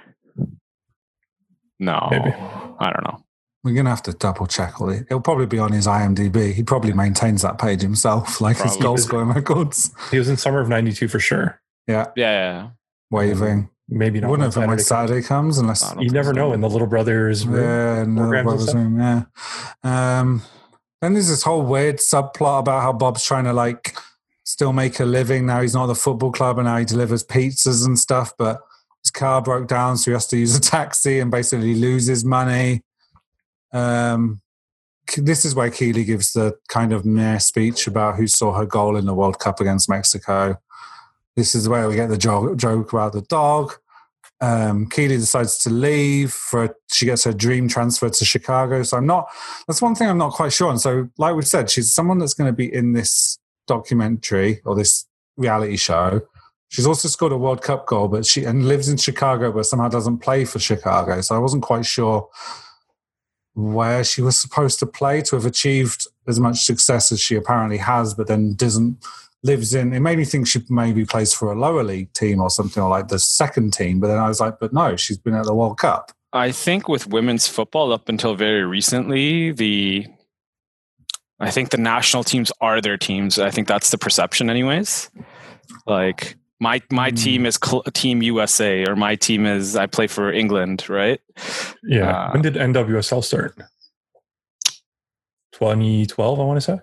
[1.79, 2.09] No.
[2.11, 2.33] Maybe.
[2.79, 3.24] I don't know.
[3.65, 5.07] We're gonna have to double check all it.
[5.07, 6.53] It'll probably be on his IMDb.
[6.53, 8.77] He probably maintains that page himself, like probably.
[8.77, 9.91] his goal scoring records.
[10.11, 11.61] He was in summer of '92 for sure.
[11.89, 12.07] Yeah.
[12.17, 12.69] yeah, yeah.
[13.11, 13.71] Waving.
[13.89, 14.31] Maybe not.
[14.31, 17.63] Wouldn't have been when Saturday comes, unless you never know in the little brothers room.
[17.63, 18.99] Yeah, in the little brothers room.
[18.99, 19.25] Yeah.
[19.83, 20.43] Um,
[21.03, 23.97] then there's this whole weird subplot about how Bob's trying to like
[24.45, 25.47] still make a living.
[25.47, 28.33] Now he's not at the football club, and now he delivers pizzas and stuff.
[28.39, 28.61] But
[29.03, 32.83] his car broke down, so he has to use a taxi and basically loses money.
[33.75, 34.41] Um,
[35.19, 38.97] this is where Keeley gives the kind of mere speech about who saw her goal
[38.97, 40.57] in the World Cup against Mexico.
[41.37, 43.75] This is where we get the joke, about the dog.
[44.41, 48.83] Um, decides to leave for she gets her dream transfer to Chicago.
[48.83, 49.29] So I'm not.
[49.67, 50.71] That's one thing I'm not quite sure.
[50.71, 54.75] And so, like we said, she's someone that's going to be in this documentary or
[54.75, 55.07] this
[55.37, 56.23] reality show.
[56.69, 59.89] She's also scored a World Cup goal, but she and lives in Chicago, but somehow
[59.89, 61.21] doesn't play for Chicago.
[61.21, 62.29] So I wasn't quite sure
[63.55, 67.79] where she was supposed to play to have achieved as much success as she apparently
[67.79, 68.99] has, but then doesn't
[69.45, 69.93] lives in.
[69.93, 72.89] It made me think she maybe plays for a lower league team or something, or
[72.89, 74.01] like the second team.
[74.01, 76.11] But then I was like, but no, she's been at the World Cup.
[76.33, 80.07] I think with women's football, up until very recently, the
[81.39, 83.39] I think the national teams are their teams.
[83.39, 85.11] I think that's the perception, anyways.
[85.87, 87.23] Like my my Mm.
[87.23, 91.21] team is cl- Team USA or my team is I play for England, right?
[91.83, 92.11] Yeah.
[92.11, 93.57] Uh, when did NWSL start?
[95.53, 96.79] 2012, I want to say.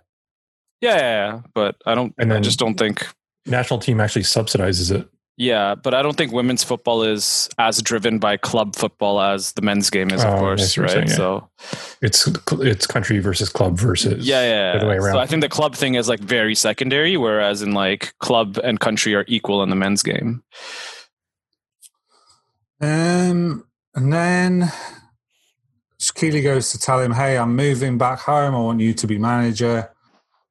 [0.82, 1.00] Yeah, yeah,
[1.34, 2.14] yeah, but I don't.
[2.18, 3.06] And I then- just don't think.
[3.46, 5.08] National team actually subsidizes it.
[5.42, 9.64] Yeah, but I don't think women's football is as driven by club football as the
[9.64, 10.94] men's game is, of Oh, course, see right?
[10.96, 11.50] you're saying, So
[12.04, 14.72] It's it's country versus club versus yeah, yeah.
[14.74, 15.18] the other way So around.
[15.18, 19.16] I think the club thing is like very secondary, whereas in like club and country
[19.16, 20.44] are equal in the men's game.
[22.80, 24.72] Um, and then
[26.14, 28.54] Keely goes to tell him, "Hey, I'm moving back home.
[28.54, 29.90] I want you to be manager."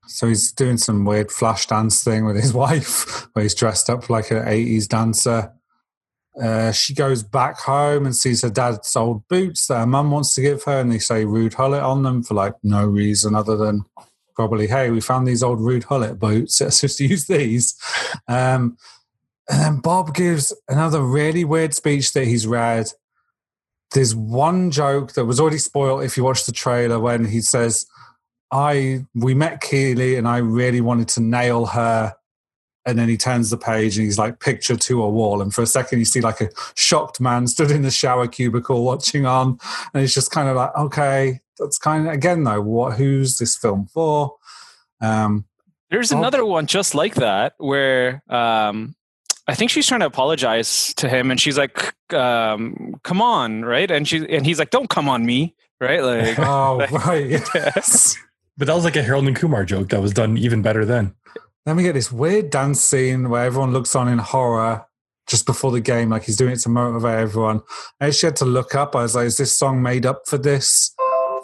[0.06, 4.10] So he's doing some weird flash dance thing with his wife, where he's dressed up
[4.10, 5.52] like an '80s dancer.
[6.40, 10.34] Uh, she goes back home and sees her dad's old boots that her mum wants
[10.34, 13.56] to give her, and they say "Ruud Gullit" on them for like no reason other
[13.56, 13.84] than
[14.34, 16.60] probably, "Hey, we found these old Ruud Gullit boots.
[16.60, 17.78] Let's just use these."
[18.28, 18.76] Um,
[19.50, 22.86] and then Bob gives another really weird speech that he's read.
[23.92, 27.84] There's one joke that was already spoiled if you watch the trailer when he says,
[28.52, 32.14] I we met Keely and I really wanted to nail her.
[32.86, 35.42] And then he turns the page and he's like picture to a wall.
[35.42, 38.84] And for a second you see like a shocked man stood in the shower cubicle
[38.84, 39.58] watching on.
[39.94, 43.56] And it's just kind of like, okay, that's kind of again though, what who's this
[43.56, 44.36] film for?
[45.00, 45.44] Um
[45.90, 46.18] There's Oh.
[46.18, 48.94] another one just like that where um,
[49.46, 53.90] I think she's trying to apologize to him, and she's like, um, "Come on, right?"
[53.90, 58.16] And she and he's like, "Don't come on me, right?" Like, oh right, yes.
[58.60, 61.14] But that was like a Harold and Kumar joke that was done even better then.
[61.64, 64.84] Then we get this weird dance scene where everyone looks on in horror
[65.26, 67.62] just before the game, like he's doing it to motivate everyone.
[68.02, 68.94] I actually had to look up.
[68.94, 70.94] I was like, is this song made up for this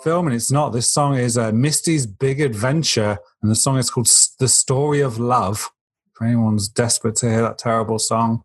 [0.04, 0.26] film?
[0.26, 0.70] And it's not.
[0.74, 5.00] This song is uh, Misty's Big Adventure, and the song is called S- The Story
[5.00, 5.70] of Love.
[6.14, 8.42] If anyone's desperate to hear that terrible song,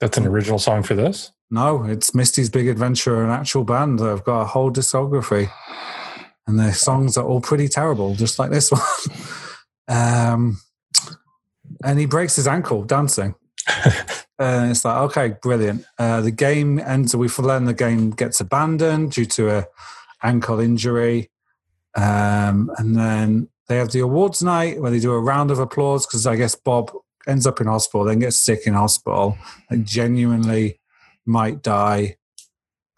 [0.00, 1.30] That's an original song for this.
[1.52, 4.00] no, it's Misty's Big Adventure, an actual band.
[4.00, 5.50] They've got a whole discography,
[6.48, 8.82] and their songs are all pretty terrible, just like this one.
[9.86, 10.60] um,
[11.84, 13.34] and he breaks his ankle dancing.
[14.38, 15.84] and it's like, okay, brilliant.
[15.98, 17.14] Uh, the game ends.
[17.14, 19.66] We learn the game gets abandoned due to a
[20.22, 21.30] ankle injury,
[21.94, 26.06] um, and then they have the awards night where they do a round of applause
[26.06, 26.90] because I guess Bob
[27.26, 29.36] ends up in hospital, then gets sick in hospital,
[29.68, 30.80] and genuinely
[31.26, 32.16] might die.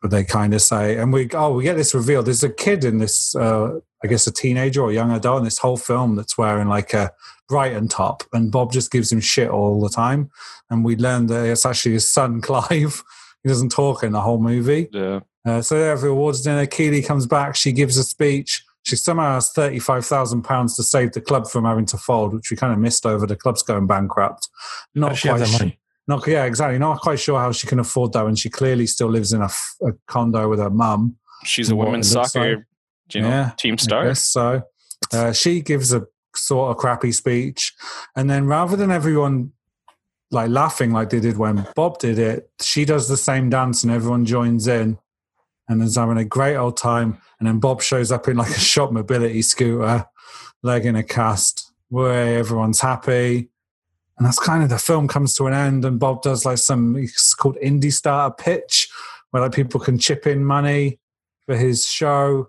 [0.03, 2.23] But they kind of say, and we oh we get this reveal.
[2.23, 5.45] There's a kid in this, uh, I guess a teenager or a young adult in
[5.45, 7.13] this whole film that's wearing like a
[7.49, 10.31] Brighton top, and Bob just gives him shit all the time.
[10.71, 13.03] And we learn that it's actually his son Clive.
[13.43, 14.89] He doesn't talk in the whole movie.
[14.93, 15.21] yeah.
[15.47, 16.67] Uh, so they have the awards dinner.
[16.67, 17.57] Keely comes back.
[17.57, 18.63] She gives a speech.
[18.83, 22.51] She somehow has thirty-five thousand pounds to save the club from having to fold, which
[22.51, 23.27] we kind of missed over.
[23.27, 24.49] The club's going bankrupt.
[24.95, 25.47] Not she have quite.
[25.49, 25.80] that money?
[26.11, 26.79] Not yeah, exactly.
[26.79, 29.49] Not quite sure how she can afford that when she clearly still lives in a
[30.07, 31.17] condo with her mum.
[31.45, 32.65] She's a women's soccer, like.
[33.15, 34.15] you know, Yeah, team star.
[34.15, 34.63] so.
[35.13, 37.75] Uh, she gives a sort of crappy speech,
[38.15, 39.53] and then rather than everyone
[40.31, 43.93] like laughing like they did when Bob did it, she does the same dance, and
[43.93, 44.99] everyone joins in,
[45.69, 47.19] and is having a great old time.
[47.39, 50.07] And then Bob shows up in like a shop mobility scooter,
[50.63, 53.49] leg in a cast, where everyone's happy.
[54.21, 56.95] And that's kind of the film comes to an end, and Bob does like some
[56.95, 58.87] it's called indie starter pitch,
[59.31, 61.01] where like people can chip in money
[61.47, 62.49] for his show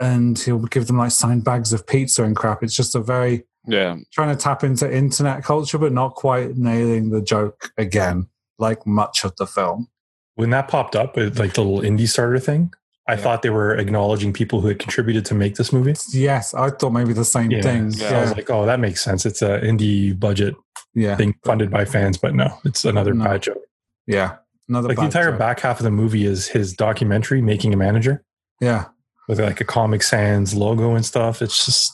[0.00, 2.62] and he'll give them like signed bags of pizza and crap.
[2.62, 3.98] It's just a very Yeah.
[4.12, 9.24] trying to tap into internet culture, but not quite nailing the joke again, like much
[9.24, 9.88] of the film.
[10.36, 12.72] When that popped up with like the little indie starter thing,
[13.08, 13.16] I Yeah.
[13.20, 15.94] thought they were acknowledging people who had contributed to make this movie.
[16.12, 17.60] Yes, I thought maybe the same Yeah.
[17.62, 17.90] thing.
[17.92, 19.26] So I was like, oh, that makes sense.
[19.26, 20.54] It's an indie budget
[20.94, 23.24] yeah, thing funded by fans, but no, it's another No.
[23.24, 23.58] bad joke.
[24.06, 24.36] yeah.
[24.68, 25.38] Another Like the entire joke.
[25.38, 28.24] back half of the movie is his documentary, Making a Manager,
[28.62, 28.86] Yeah,
[29.28, 31.42] with like a Comic Sans logo and stuff.
[31.42, 31.92] It's just,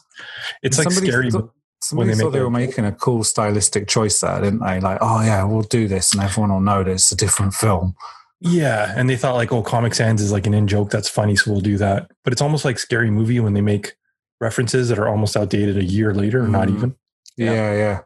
[0.62, 1.30] it's like Somebody scary.
[1.32, 1.50] thought-
[1.82, 4.78] Somebody they thought they were making a cool stylistic choice there, didn't they?
[4.80, 7.94] Like, oh yeah, we'll do this, and everyone will know that it's a different film.
[8.40, 11.36] Yeah, and they thought like, oh, Comic Sans is like an in joke that's funny,
[11.36, 12.10] so we'll do that.
[12.24, 13.94] But it's almost like Scary Movie when they make
[14.40, 16.76] references that are almost outdated a year later, or not Mhm.
[16.76, 16.94] even.
[17.36, 17.52] Yeah.
[17.52, 17.74] Yeah.
[17.74, 18.00] yeah,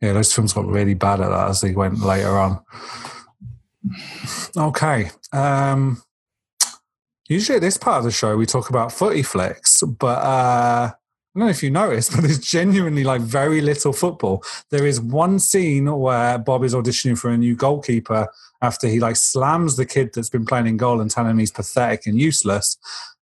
[0.00, 2.60] yeah, Those films got really bad at that as they went later on.
[4.56, 5.10] Okay.
[5.32, 6.02] Um,
[7.28, 10.92] usually at this part of the show we talk about footy flicks, but uh, I
[11.38, 14.44] don't know if you noticed, but there's genuinely like very little football.
[14.70, 18.28] There is one scene where Bob is auditioning for a new goalkeeper
[18.64, 21.52] after he like slams the kid that's been playing in goal and telling him he's
[21.52, 22.76] pathetic and useless,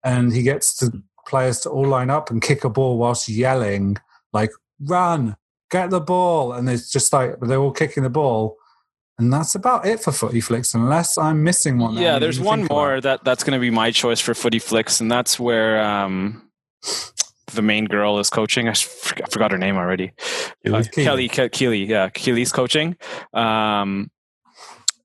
[0.02, 3.96] and he gets the players to all line up and kick a ball whilst yelling
[4.32, 5.36] like "run."
[5.70, 8.56] get the ball, and it's just like they're all kicking the ball,
[9.18, 11.94] and that's about it for footy flicks, unless I'm missing one.
[11.94, 15.10] Yeah, there's one more that that's going to be my choice for footy flicks, and
[15.10, 16.50] that's where um,
[17.52, 18.68] the main girl is coaching.
[18.68, 20.12] I forgot, I forgot her name already.
[20.66, 21.84] Uh, Kelly Ke- Keeley.
[21.84, 22.96] Yeah, Keeley's coaching.
[23.34, 24.10] Um,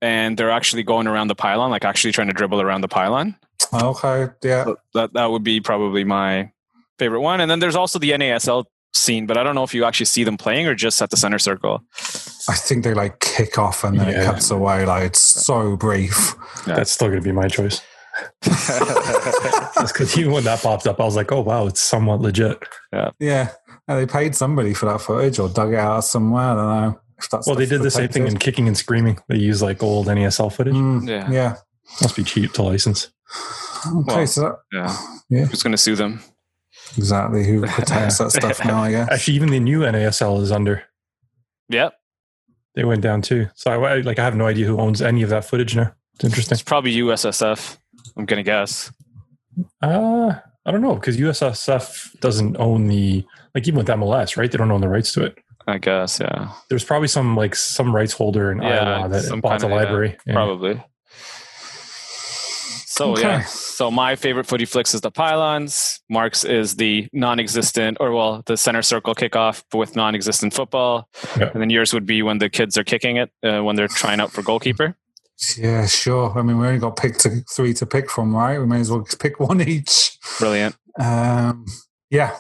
[0.03, 3.37] and they're actually going around the pylon, like actually trying to dribble around the pylon.
[3.71, 4.65] Ah, okay, yeah.
[4.65, 6.51] So that that would be probably my
[6.99, 7.39] favorite one.
[7.39, 10.25] And then there's also the NASL scene, but I don't know if you actually see
[10.25, 11.81] them playing or just at the center circle.
[12.49, 14.21] I think they like kick off and then yeah.
[14.21, 14.85] it cuts away.
[14.85, 16.35] Like it's so brief.
[16.67, 16.75] Yeah.
[16.75, 17.81] That's still going to be my choice.
[18.43, 22.59] because even when that popped up, I was like, "Oh wow, it's somewhat legit."
[22.91, 23.49] Yeah, yeah.
[23.87, 26.43] And they paid somebody for that footage or dug it out somewhere.
[26.43, 26.99] I don't know if that's.
[27.45, 29.19] Well, they did the same thing in Kicking and Screaming.
[29.27, 30.73] They use like old NASL footage.
[30.73, 31.55] Mm, yeah, yeah.
[32.01, 33.11] Must be cheap to license.
[33.85, 34.97] Okay, well, so that, yeah,
[35.29, 35.45] yeah.
[35.45, 36.21] Who's going to sue them?
[36.97, 37.45] Exactly.
[37.45, 38.83] Who protects that stuff now?
[38.83, 39.09] I guess.
[39.11, 40.83] Actually, even the new NASL is under.
[41.69, 41.93] Yep.
[42.75, 43.49] They went down too.
[43.55, 45.93] So I like I have no idea who owns any of that footage now.
[46.15, 46.55] It's interesting.
[46.55, 47.77] It's probably USSF.
[48.17, 48.91] I'm gonna guess.
[49.81, 50.33] Uh
[50.65, 53.23] I don't know because USSF doesn't own the
[53.53, 54.51] like even with MLS, right?
[54.51, 55.37] They don't own the rights to it.
[55.67, 56.51] I guess, yeah.
[56.69, 60.17] There's probably some like some rights holder in yeah, Iowa that bought the library.
[60.25, 60.83] Yeah, Probably.
[62.93, 63.21] So okay.
[63.23, 65.99] yeah, so my favorite footy flicks is the pylons.
[66.11, 71.49] Mark's is the non-existent, or well, the center circle kickoff with non-existent football, yeah.
[71.51, 74.19] and then yours would be when the kids are kicking it uh, when they're trying
[74.19, 74.95] out for goalkeeper.
[75.57, 76.37] Yeah, sure.
[76.37, 78.59] I mean, we only got picked to, three to pick from, right?
[78.59, 80.17] We may as well pick one each.
[80.37, 80.75] Brilliant.
[80.99, 81.65] Um,
[82.11, 82.37] yeah.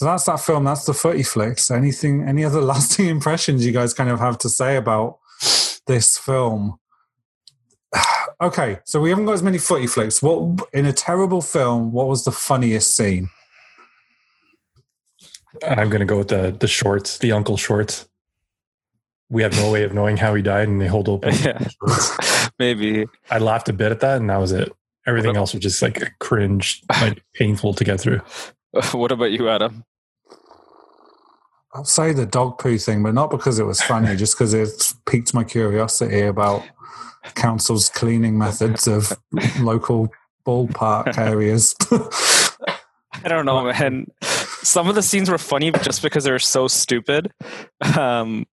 [0.00, 0.64] So that's that film.
[0.64, 1.70] That's the footy flicks.
[1.70, 2.26] Anything?
[2.26, 5.18] Any other lasting impressions you guys kind of have to say about
[5.86, 6.78] this film?
[8.40, 10.22] okay, so we haven't got as many footy flicks.
[10.22, 11.92] What in a terrible film?
[11.92, 13.28] What was the funniest scene?
[15.68, 18.08] I'm going to go with the the shorts, the uncle shorts.
[19.28, 21.34] We have no way of knowing how he died, and they hold open.
[21.44, 21.68] Yeah.
[22.58, 24.72] Maybe I laughed a bit at that, and that was it.
[25.06, 28.22] Everything else was just like cringe, like painful to get through.
[28.92, 29.84] What about you, Adam?
[31.72, 34.92] I'll say the dog poo thing, but not because it was funny, just because it
[35.06, 36.64] piqued my curiosity about
[37.34, 39.12] council's cleaning methods of
[39.60, 40.10] local
[40.46, 41.74] ballpark areas.
[43.22, 44.06] I don't know, man.
[44.22, 47.32] Some of the scenes were funny, but just because they were so stupid.
[47.96, 48.46] Um,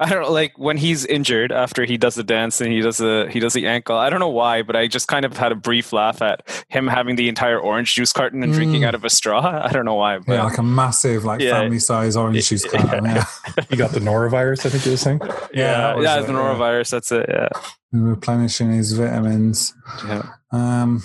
[0.00, 2.98] I don't know, like when he's injured after he does the dance and he does
[2.98, 3.96] the he does the ankle.
[3.96, 6.86] I don't know why, but I just kind of had a brief laugh at him
[6.86, 8.56] having the entire orange juice carton and mm.
[8.56, 9.40] drinking out of a straw.
[9.64, 10.18] I don't know why.
[10.18, 11.58] But, yeah, like a massive, like yeah.
[11.58, 13.06] family size orange juice carton.
[13.06, 13.24] Yeah.
[13.56, 13.64] yeah.
[13.68, 14.66] he got the norovirus.
[14.66, 15.20] I think you were saying.
[15.52, 16.90] Yeah, yeah, yeah the norovirus.
[16.90, 17.26] That's it.
[17.28, 17.48] Yeah,
[17.90, 19.74] replenishing his vitamins.
[20.06, 20.22] Yeah.
[20.52, 21.02] Um.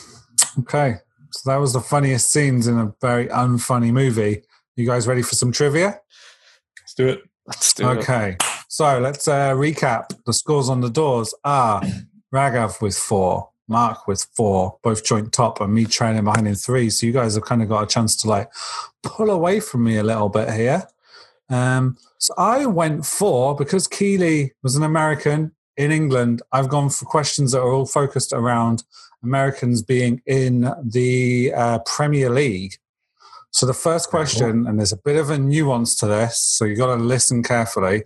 [0.59, 0.97] Okay,
[1.31, 4.43] so that was the funniest scenes in a very unfunny movie.
[4.75, 5.99] You guys ready for some trivia?
[6.79, 7.23] Let's do it.
[7.47, 7.99] Let's do okay.
[7.99, 8.03] it.
[8.03, 8.37] Okay.
[8.73, 10.17] So let's uh, recap.
[10.25, 11.83] The scores on the doors are
[12.33, 16.89] Raghav with four, Mark with four, both joint top, and me trailing behind in three.
[16.89, 18.51] So you guys have kind of got a chance to like
[19.03, 20.87] pull away from me a little bit here.
[21.51, 26.41] Um, so I went for because Keeley was an American in England.
[26.51, 28.85] I've gone for questions that are all focused around
[29.21, 32.77] Americans being in the uh, Premier League.
[33.51, 36.79] So the first question, and there's a bit of a nuance to this, so you've
[36.79, 38.05] got to listen carefully.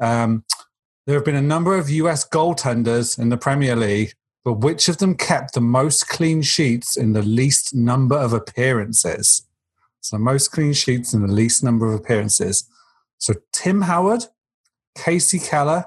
[0.00, 0.44] Um,
[1.06, 4.98] there have been a number of US goaltenders in the Premier League, but which of
[4.98, 9.46] them kept the most clean sheets in the least number of appearances?
[10.00, 12.68] So, most clean sheets in the least number of appearances.
[13.18, 14.24] So, Tim Howard,
[14.96, 15.86] Kasey Keller,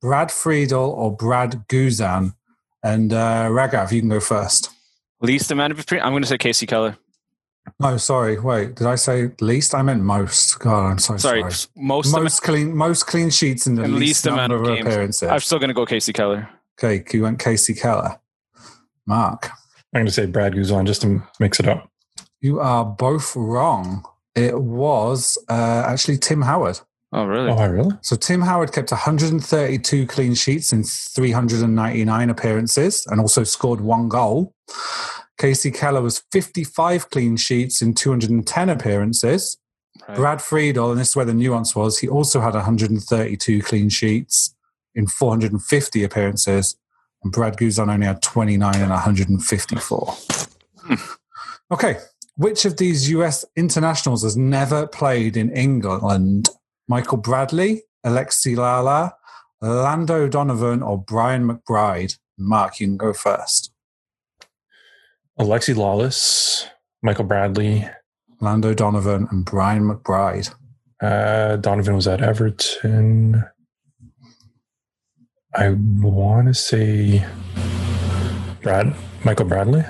[0.00, 2.34] Brad Friedel, or Brad Guzan.
[2.82, 4.70] And uh, Raghav, you can go first.
[5.20, 6.06] Least amount of appearances?
[6.06, 6.96] I'm going to say Kasey Keller.
[7.78, 8.38] No, sorry.
[8.38, 9.74] Wait, did I say least?
[9.74, 10.58] I meant most.
[10.58, 11.40] God, I'm so sorry.
[11.40, 11.52] sorry.
[11.76, 15.28] Most most clean most clean sheets in the least, least amount of, of appearances.
[15.28, 16.48] I'm still going to go Kasey Keller.
[16.82, 18.18] Okay, you went Kasey Keller.
[19.06, 19.50] Mark.
[19.94, 21.90] I'm going to say Brad Guzan just to mix it up.
[22.40, 24.04] You are both wrong.
[24.34, 26.80] It was uh, actually Tim Howard.
[27.12, 27.50] Oh, really?
[27.50, 27.90] Oh, really?
[28.00, 34.54] So Tim Howard kept 132 clean sheets in 399 appearances and also scored one goal.
[35.40, 39.58] Kasey Keller was 55 clean sheets in 210 appearances.
[40.08, 40.16] Right.
[40.16, 44.54] Brad Friedel, and this is where the nuance was, he also had 132 clean sheets
[44.94, 46.76] in 450 appearances.
[47.22, 50.16] And Brad Guzan only had 29 and 154.
[50.76, 50.94] Hmm.
[51.70, 51.98] Okay.
[52.36, 56.48] Which of these US internationals has never played in England?
[56.88, 59.12] Michael Bradley, Alexi Lalas,
[59.60, 62.18] Landon Donovan, or Brian McBride?
[62.38, 63.71] Mark, you can go first.
[65.42, 66.68] Alexi Lalas,
[67.02, 67.88] Michael Bradley,
[68.40, 70.54] Landon Donovan, and Brian McBride.
[71.02, 73.44] Uh, Donovan was at Everton.
[75.52, 77.26] I want to say
[78.62, 79.80] Brad Michael Bradley.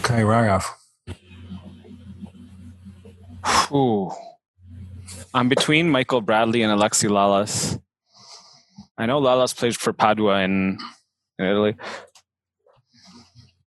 [0.00, 0.64] Okay, Raghav.
[3.70, 4.10] Ooh.
[5.34, 7.78] I'm between Michael Bradley and Alexi Lalas.
[8.96, 10.78] I know Lalas played for Padua in,
[11.38, 11.76] in Italy.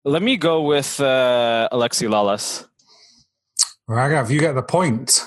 [0.04, 2.66] Let me go with uh, Alexi Lalas.
[3.88, 5.24] Raghav, you get the point.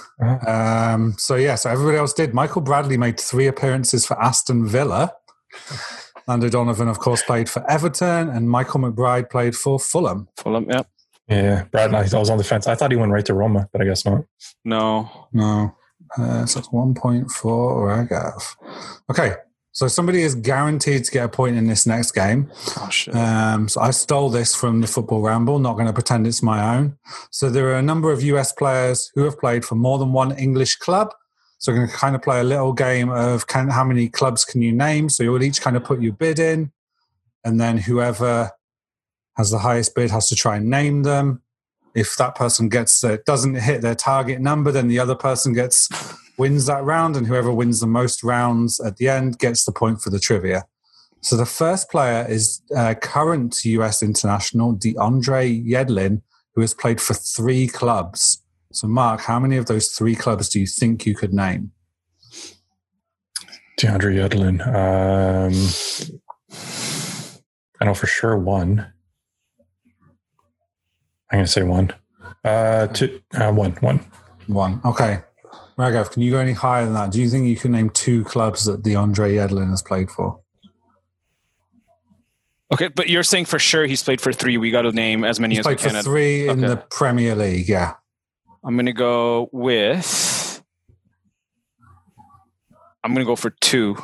[0.48, 2.34] Um, so, yeah, so everybody else did.
[2.34, 5.14] Michael Bradley made three appearances for Aston Villa.
[6.28, 10.30] Landon Donovan, of course, played for Everton, and Michael McBride played for Fulham.
[10.38, 10.84] Fulham, yeah.
[11.28, 11.94] Yeah, Brad.
[11.94, 12.68] I was on the fence.
[12.68, 14.24] I thought he went right to Roma, but I guess not.
[14.66, 15.28] No.
[15.34, 15.76] No.
[16.18, 17.32] Uh, so that's one point
[17.88, 18.56] Raghav.
[19.10, 19.36] Okay,
[19.74, 22.52] so somebody is guaranteed to get a point in this next game.
[22.78, 23.16] Oh, shit.
[23.16, 26.78] Um, so I stole this from the Football Ramble, not going to pretend it's my
[26.78, 26.96] own.
[27.32, 30.32] So there are a number of US players who have played for more than one
[30.38, 31.12] English club.
[31.58, 34.46] So we're going to kind of play a little game of can, how many clubs
[34.46, 35.10] can you name?
[35.10, 36.72] So you'll each kind of put your bid in,
[37.44, 38.52] and then whoever
[39.38, 41.42] has the highest bid has to try and name them.
[41.96, 45.90] If that person gets uh, doesn't hit their target number, then the other person gets
[46.38, 50.02] wins that round, and whoever wins the most rounds at the end gets the point
[50.02, 50.64] for the trivia.
[51.22, 56.22] So the first player is uh, current US international DeAndre Yedlin,
[56.54, 58.44] who has played for three clubs.
[58.74, 61.72] So, Mark, how many of those three clubs do you think you could name?
[63.80, 64.62] DeAndre Yedlin.
[64.68, 65.54] Um,
[67.80, 68.93] I know for sure one.
[71.34, 71.92] I'm going to say one.
[72.46, 74.06] Uh, two, uh, one, one.
[74.46, 74.80] One.
[74.86, 75.20] Okay.
[75.80, 77.12] Raghav, can you go any higher than that?
[77.12, 80.40] Do you think you can name two clubs that DeAndre Yedlin has played for?
[82.72, 84.58] Okay, but you're saying for sure he's played for three.
[84.58, 85.96] We got to name as many He's as we played can.
[86.04, 86.68] for three in Okay.
[86.68, 87.94] the Premier League, yeah.
[88.64, 90.64] I'm going to go with.
[93.04, 93.98] I'm going to go for two.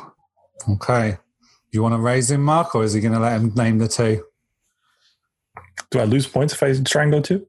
[0.68, 1.16] Okay.
[1.72, 3.86] You want to raise him, Mark, or is he going to let him name the
[3.88, 4.24] two?
[5.90, 7.46] Do I lose points if I try and go two?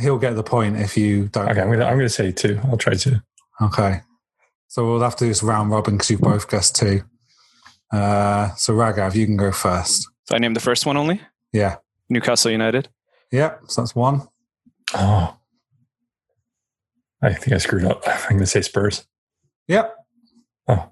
[0.00, 1.48] He'll get the point if you don't.
[1.48, 2.60] Okay, I'm going to I'm going to say two.
[2.64, 3.16] I'll try two.
[3.60, 4.00] Okay.
[4.68, 7.02] So we'll have to do this round robin because you've both guessed two.
[7.92, 10.08] Uh, so Raghav, you can go first.
[10.28, 11.20] So I named the first one only
[11.52, 11.76] Yeah.
[12.10, 12.88] Newcastle United.
[13.32, 13.62] Yep.
[13.68, 14.22] So that's one.
[14.94, 15.36] Oh,
[17.22, 18.02] I think I screwed up.
[18.06, 19.06] I'm going to say Spurs.
[19.68, 19.94] Yep.
[20.68, 20.90] Oh.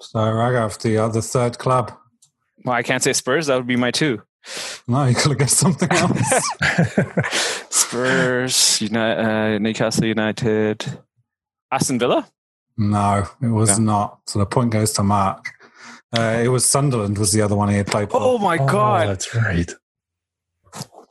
[0.00, 1.92] So Raghav, the other third club.
[2.64, 3.46] Well, I can't say Spurs.
[3.46, 4.22] That would be my two.
[4.88, 6.50] No, you could have guessed something else.
[7.70, 10.84] Spurs, United, uh, Newcastle United,
[11.70, 12.26] Aston Villa.
[12.76, 13.82] no, it was Okay.
[13.82, 14.20] not.
[14.26, 15.44] So the point goes to Mark.
[16.16, 18.18] Uh, it was Sunderland was the other one he had played for.
[18.20, 19.08] Oh my Oh, god!
[19.08, 19.70] that's right.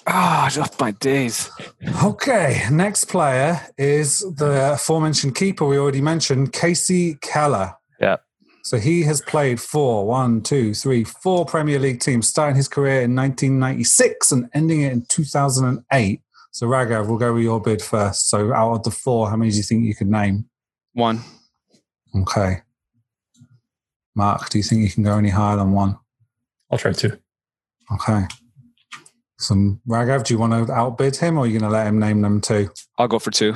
[0.07, 1.49] Ah, just my days.
[2.03, 7.75] Okay, next player is the aforementioned keeper we already mentioned, Kasey Keller.
[8.01, 8.17] Yeah.
[8.69, 13.01] So he has played for one, two, three, four Premier League teams, starting his career
[13.01, 16.21] in 1996 and ending it in 2008.
[16.51, 18.29] So Raghav, we'll go with your bid first.
[18.29, 20.47] So out of the four, how many do you think you could name?
[20.93, 21.21] One.
[22.15, 22.61] Okay.
[24.13, 25.97] Mark, do you think you can go any higher than one?
[26.69, 27.17] I'll try two.
[27.91, 28.25] Okay.
[29.39, 29.55] So
[29.87, 32.21] Raghav, do you want to outbid him or are you going to let him name
[32.21, 32.69] them too?
[32.99, 33.55] I'll go for two.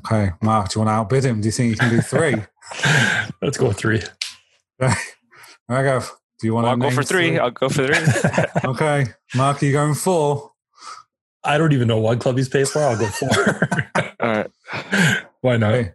[0.00, 0.32] Okay.
[0.42, 1.40] Mark, do you want to outbid him?
[1.40, 2.34] Do you think you can do three?
[3.42, 4.02] Let's go with three.
[5.70, 7.38] Raghav, do you want I'll go for three.
[7.38, 7.96] I'll go for three.
[8.64, 9.06] Okay.
[9.34, 10.52] Mark, are you going four?
[11.44, 12.80] I don't even know what club he's paid for.
[12.80, 13.28] I'll go four.
[14.20, 14.50] All right.
[15.40, 15.74] Why not?
[15.74, 15.92] Okay.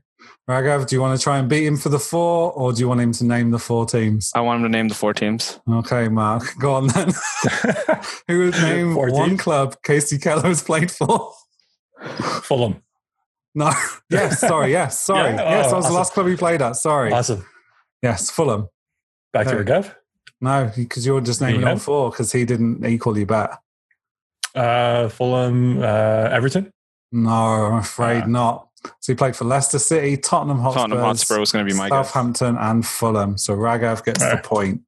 [0.49, 2.87] Raghav, do you want to try and beat him for the four or do you
[2.87, 4.31] want him to name the four teams?
[4.35, 5.59] I want him to name the four teams.
[5.67, 7.11] Okay, Mark, go on then.
[8.27, 9.41] Who would name Four one teams?
[9.41, 11.31] club Kasey Keller has played for?
[12.43, 12.83] Fulham.
[13.55, 13.71] No.
[14.11, 14.71] Yes, sorry.
[14.71, 15.33] Yes, sorry.
[15.33, 15.49] Yeah?
[15.49, 16.75] Yes, Oh, that was the last club he played at.
[16.75, 17.11] Sorry.
[17.11, 17.43] Awesome.
[18.03, 18.67] Yes, Fulham.
[19.33, 19.55] Back to No.
[19.57, 19.95] your Gav.
[20.41, 21.71] No, because you're just naming Yeah.
[21.71, 23.57] all four because he didn't equal you bet.
[24.53, 26.69] Uh, Fulham, uh, Everton.
[27.11, 28.27] No, I'm afraid Ah.
[28.27, 28.67] not.
[28.99, 31.89] So he played for Leicester City, Tottenham Hotspur, Tottenham Hotspur was going to be my
[31.89, 32.07] guess.
[32.11, 33.37] Southampton, and Fulham.
[33.37, 34.81] So Raghav gets the point.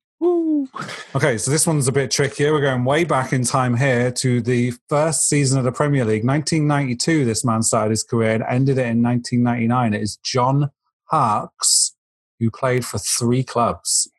[0.57, 0.67] Woo.
[1.15, 2.51] Okay, so this one's a bit trickier.
[2.51, 6.25] We're going way back in time here to the first season of the Premier League.
[6.25, 9.93] 1992, this man started his career and ended it in 1999.
[9.93, 10.71] It is John
[11.05, 11.95] Harkes,
[12.39, 14.09] who played for three clubs.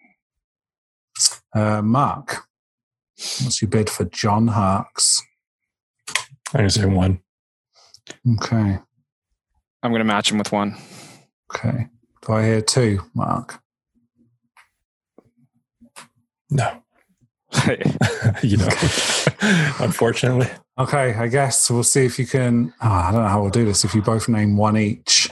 [1.54, 2.44] Uh, Mark,
[3.16, 5.22] what's your bid for John Harkes?
[6.54, 7.20] I'm gonna say one.
[8.40, 8.78] Okay,
[9.82, 10.76] I'm going to match him with one.
[11.54, 11.88] okay.
[12.26, 13.60] Do I hear two, Mark?
[16.50, 16.82] No,
[18.42, 18.68] you know.
[19.80, 22.72] Unfortunately, Okay, I guess we'll see if you can.
[22.80, 23.84] Oh, I don't know how we'll do this.
[23.84, 25.28] If you both name one each,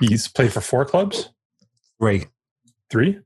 [0.00, 1.30] He's played for four clubs.
[2.00, 2.26] Three.
[2.90, 3.18] Three.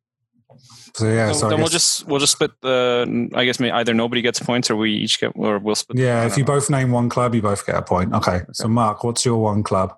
[0.95, 3.29] So yeah, So so I then we'll just we'll just split the.
[3.35, 5.99] I guess either nobody gets points or we each get, or we'll split.
[5.99, 6.23] yeah.
[6.23, 6.49] I If you know.
[6.55, 8.15] both name one club, you both get a point.
[8.15, 8.41] Okay.
[8.53, 9.95] So Mark, what's your one club?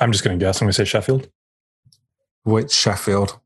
[0.00, 0.60] I'm just going to guess.
[0.60, 1.28] I'm going to say Sheffield.
[2.44, 3.38] Which Sheffield?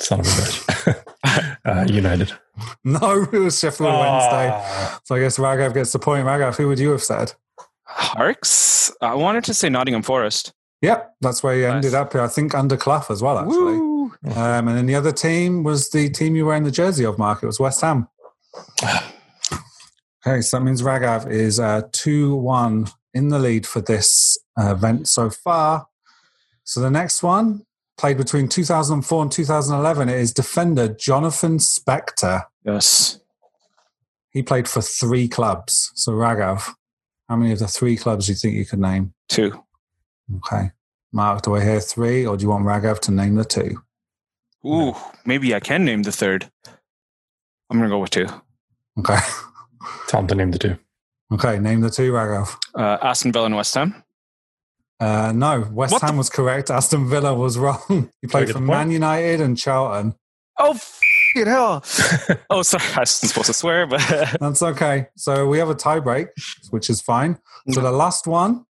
[0.00, 1.04] Son of a bitch.
[1.64, 2.32] uh, United.
[2.84, 4.50] No, it was Sheffield Wednesday.
[4.52, 5.00] Ah.
[5.04, 6.26] So I guess Raghav gets the point.
[6.26, 7.32] Raghav, who would you have said?
[7.84, 8.92] Harkes.
[9.00, 10.52] I wanted to say Nottingham Forest.
[10.82, 12.00] Yep, that's where you ended Nice.
[12.00, 12.14] up.
[12.14, 13.78] I think under Clough as well, actually.
[14.36, 17.18] Um, and then the other team was the team you were in the jersey of,
[17.18, 17.42] Mark.
[17.42, 18.08] It was West Ham.
[20.26, 24.72] Okay, so that means Raghav is uh, 2 1 in the lead for this uh,
[24.72, 25.86] event so far.
[26.64, 27.66] So the next one,
[27.96, 32.44] played between 2004 and 2011, it is defender Jonathan Spector.
[32.64, 33.20] Yes.
[34.30, 35.92] He played for three clubs.
[35.94, 36.74] So, Raghav,
[37.28, 39.14] how many of the three clubs do you think you could name?
[39.28, 39.64] Two.
[40.36, 40.70] Okay.
[41.12, 43.80] Mark, do I hear three, or do you want Raghav to name the two?
[44.66, 46.50] Ooh, maybe I can name the third.
[47.70, 48.26] I'm gonna go with two.
[48.98, 49.18] Okay.
[50.08, 50.76] Tell him to name the two.
[51.32, 52.56] Okay, name the two, Raghav.
[52.74, 54.02] Uh, Aston Villa and West Ham.
[55.04, 56.70] Uh, no, West What the- Ham was correct.
[56.70, 58.10] Aston Villa was wrong.
[58.22, 58.60] He played for?
[58.60, 60.14] Man United and Charlton.
[60.58, 61.82] Oh, f***ing hell!
[62.50, 64.00] oh, sorry, I wasn't supposed to swear, but
[64.40, 65.08] That's okay.
[65.16, 66.28] So we have a tie break,
[66.70, 67.38] which is fine.
[67.72, 68.64] So the last one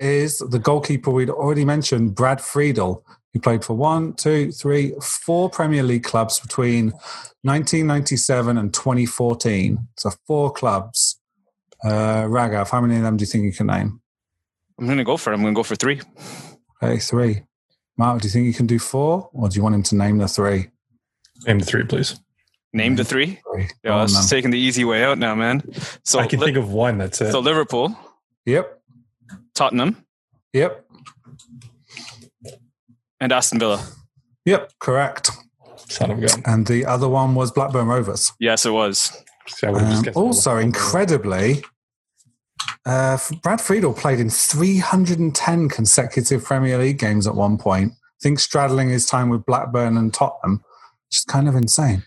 [0.00, 3.06] is the goalkeeper we'd already mentioned, Brad Friedel.
[3.32, 6.86] He played for one, two, three, four Premier League clubs between
[7.42, 9.78] 1997 and 2014.
[9.96, 11.20] So four clubs.
[11.84, 14.01] Uh, Raghav, how many of them do you think you can name?
[14.78, 15.36] I'm gonna go for it.
[15.36, 16.00] I'm gonna go for three.
[16.82, 17.42] Okay, three.
[17.98, 20.18] Mark, do you think you can do four, or do you want him to name
[20.18, 20.70] the three?
[21.46, 22.18] Name the three, please.
[22.72, 23.38] Name the three.
[23.52, 23.68] Three.
[23.84, 24.38] Yeah, Go I was then.
[24.38, 25.62] taking the easy way out now, man.
[26.04, 26.96] So, I can Li- think of one.
[26.98, 27.30] That's it.
[27.32, 27.96] so Liverpool,
[28.46, 28.80] Yep.
[29.54, 30.04] Tottenham,
[30.54, 30.84] Yep.
[33.20, 33.84] and Aston Villa.
[34.46, 34.72] Yep.
[34.80, 35.30] Correct.
[35.88, 36.42] Son of a gun.
[36.46, 38.32] And the other one was Blackburn Rovers.
[38.40, 39.12] Yes, it was.
[39.48, 41.62] See, I would've just Um, also, incredibly,
[42.84, 47.92] uh, Brad Friedel played in 310 consecutive Premier League games at one point.
[47.92, 50.64] I think straddling his time with Blackburn and Tottenham,
[51.08, 52.04] which is kind of insane.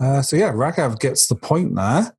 [0.00, 2.16] Uh, so, yeah, Raghav gets the point there.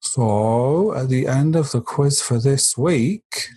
[0.00, 3.48] So, at the end of the quiz for this week,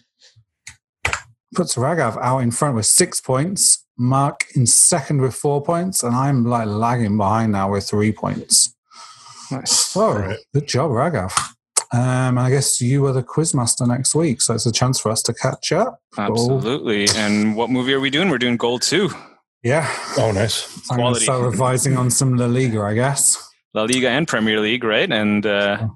[1.56, 6.16] puts Raghav out in front with six points, Mark in second with four points, and
[6.16, 8.76] I'm like lagging behind now with three points.
[9.52, 9.96] Nice.
[9.96, 10.40] Oh, Right.
[10.54, 11.55] good job, Raghav.
[11.94, 15.22] Um, I guess you are the quizmaster next week, so it's a chance for us
[15.24, 16.00] to catch up.
[16.18, 17.08] Absolutely.
[17.16, 18.30] And what movie are we doing?
[18.30, 19.10] We're doing Goal 2.
[19.64, 20.68] Yeah, Oh, nice.
[20.92, 21.24] I'm going to Quality.
[21.24, 23.42] start revising on some La Liga, I guess.
[23.74, 25.12] La Liga and Premier League, right?
[25.12, 25.88] And uh,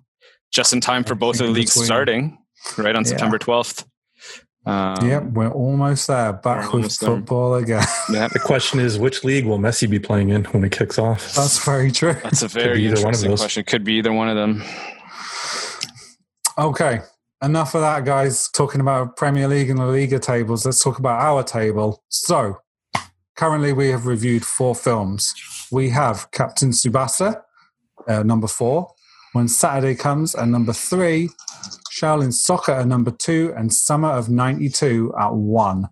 [0.52, 1.86] just in time for both of the leagues between.
[1.86, 2.38] starting,
[2.78, 3.10] right on Yeah.
[3.10, 3.86] September 12th.
[4.66, 6.34] Um, yep, we're almost there.
[6.34, 7.10] Back we're with almost there.
[7.16, 7.84] football again.
[8.12, 11.34] yeah, The question is, which league will Messi be playing in when it kicks off?
[11.34, 12.14] That's very true.
[12.14, 13.40] that's a be very either one of interesting those.
[13.42, 13.64] question.
[13.66, 14.64] Could be either one of them.
[16.60, 16.99] Okay,
[17.41, 18.49] enough of that, guys.
[18.49, 20.66] Talking about Premier League and La Liga tables.
[20.66, 22.03] Let's talk about our table.
[22.10, 22.57] So,
[23.38, 25.34] currently, we have reviewed four films.
[25.72, 27.41] We have Captain Tsubasa,
[28.10, 28.91] uh, number four.
[29.32, 31.30] When Saturday Comes, at number three.
[31.97, 35.88] Shaolin Soccer at number two, and Summer of '92 at one.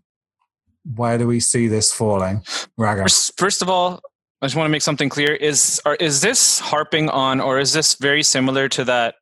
[0.95, 2.43] Where do we see this falling,
[2.78, 3.03] Raga?
[3.03, 4.01] First, first of all,
[4.41, 5.34] I just want to make something clear.
[5.34, 9.15] Is are, is this harping on, or is this very similar to that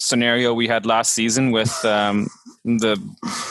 [0.00, 2.28] scenario we had last season with um,
[2.64, 2.96] the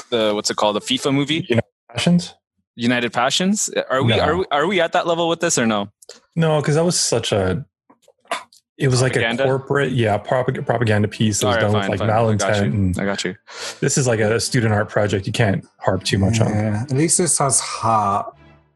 [0.09, 1.47] the what's it called, the FIFA movie,
[1.89, 2.33] Passions?
[2.75, 3.69] United Passions?
[3.89, 4.19] Are we No.
[4.23, 5.89] are we are we at that level with this or no?
[6.35, 7.65] No, because that was such a.
[8.77, 9.43] It was Propaganda?
[9.43, 12.09] like a corporate, yeah, propaganda piece that was All right, done fine, with like fine.
[12.09, 12.93] I got you.
[12.97, 13.35] I got you.
[13.79, 15.27] this is like a student art project.
[15.27, 16.49] You can't harp too much on.
[16.49, 18.33] Yeah, at least this has heart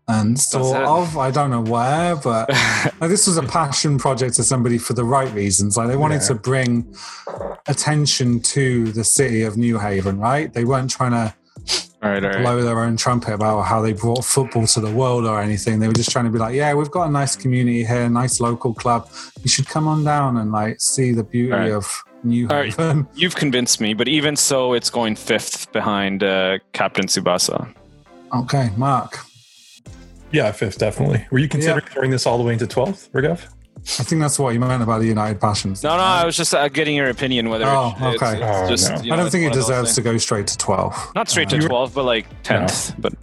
[0.07, 1.17] and sort of.
[1.17, 2.49] I don't know where, but
[2.99, 5.77] Like, this was a passion project to somebody for the right reasons.
[5.77, 6.27] Like they wanted Yeah.
[6.27, 6.95] to bring
[7.67, 10.53] attention to the city of Newhaven, right?
[10.53, 11.33] They weren't trying to
[12.01, 12.37] right, right.
[12.41, 15.79] blow their own trumpet about how they brought football to the world or anything.
[15.79, 18.39] They were just trying to be like, yeah, we've got a nice community here, nice
[18.39, 19.09] local club.
[19.41, 21.71] You should come on down and like see the beauty right.
[21.71, 22.69] of New All right.
[22.69, 23.07] Haven.
[23.15, 27.73] You've convinced me, but even so, it's going fifth behind uh, Captain Tsubasa.
[28.33, 29.19] Okay, Mark.
[30.35, 31.25] Yeah, fifth, definitely.
[31.31, 33.45] Were you considering throwing this all the way into 12th, Raghav?
[33.99, 35.81] I think that's what you meant about the United Passions.
[35.83, 38.33] No, no, I was just uh, getting your opinion whether Oh, it's, okay.
[38.41, 38.91] it's Oh, just.
[38.91, 38.97] no.
[39.01, 41.11] you know, I don't think it deserves to go straight to 12.
[41.15, 42.95] Not straight to Uh, 12, but like 10th.
[42.99, 43.13] But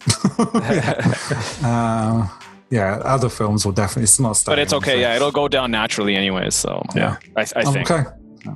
[1.64, 2.28] uh,
[2.70, 4.04] yeah, other films will definitely.
[4.04, 4.40] It's not.
[4.46, 4.92] but it's okay.
[4.92, 5.00] fifth.
[5.00, 6.50] Yeah, it'll go down naturally anyway.
[6.50, 7.16] So Yeah.
[7.36, 7.90] I, I think.
[7.90, 8.08] Okay.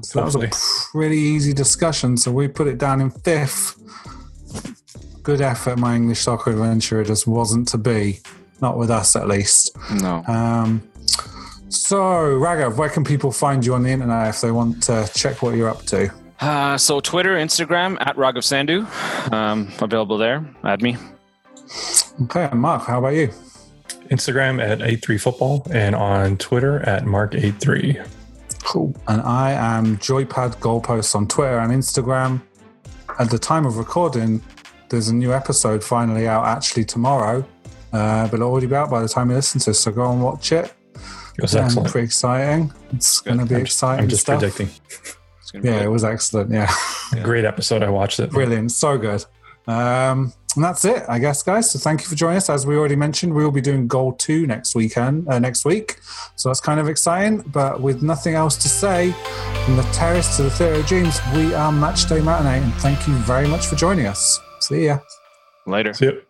[0.03, 0.49] So that was a
[0.93, 2.17] pretty easy discussion.
[2.17, 3.77] So we put it down in fifth.
[5.25, 7.01] Good effort, my English soccer adventure.
[7.01, 8.21] It just wasn't to be,
[8.61, 9.77] not with us at least.
[10.01, 10.23] No.
[10.29, 10.89] Um,
[11.69, 15.43] so, Raghav, where can people find you on the internet if they want to check
[15.43, 16.13] what you're up to?
[16.41, 20.45] Uh, so Twitter, Instagram at Raghav Sandhu, um, available there.
[20.63, 20.97] Add me.
[22.23, 23.29] Okay, Mark, how about you?
[24.11, 28.07] Instagram at 83football and on Twitter at Mark83.
[28.63, 28.95] Cool.
[29.09, 32.43] And I am Joypad Goalposts on Twitter and Instagram.
[33.19, 34.43] At the time of recording,
[34.89, 37.45] there's a new episode finally out actually tomorrow,
[37.93, 39.81] uh, but it'll already be out by the time you listen to this.
[39.81, 40.73] So go and watch it.
[41.37, 41.91] It was Um, excellent.
[41.91, 42.73] pretty exciting.
[42.93, 44.05] It's going to be I'm, exciting.
[44.05, 44.39] I'm just stuff.
[44.39, 44.69] predicting.
[45.41, 45.85] It's gonna be Yeah, good.
[45.87, 46.51] it was excellent.
[46.53, 46.73] Yeah,
[47.23, 47.83] Great episode.
[47.83, 48.31] I watched it.
[48.31, 48.71] brilliant.
[48.73, 49.25] So good.
[49.67, 51.71] Um, and that's it, I guess, guys.
[51.73, 52.49] So thank you for joining us.
[52.49, 55.99] As we already mentioned, we will be doing Goal Two next weekend, uh, next week.
[56.37, 57.39] So that's kind of exciting.
[57.49, 59.13] But with nothing else to say,
[59.65, 63.15] from the terrace to the theatre of dreams, we are Matchday Matinee, and thank you
[63.15, 64.39] very much for joining us.
[64.65, 65.01] See ya.
[65.67, 65.93] Later.
[65.93, 66.23] See you.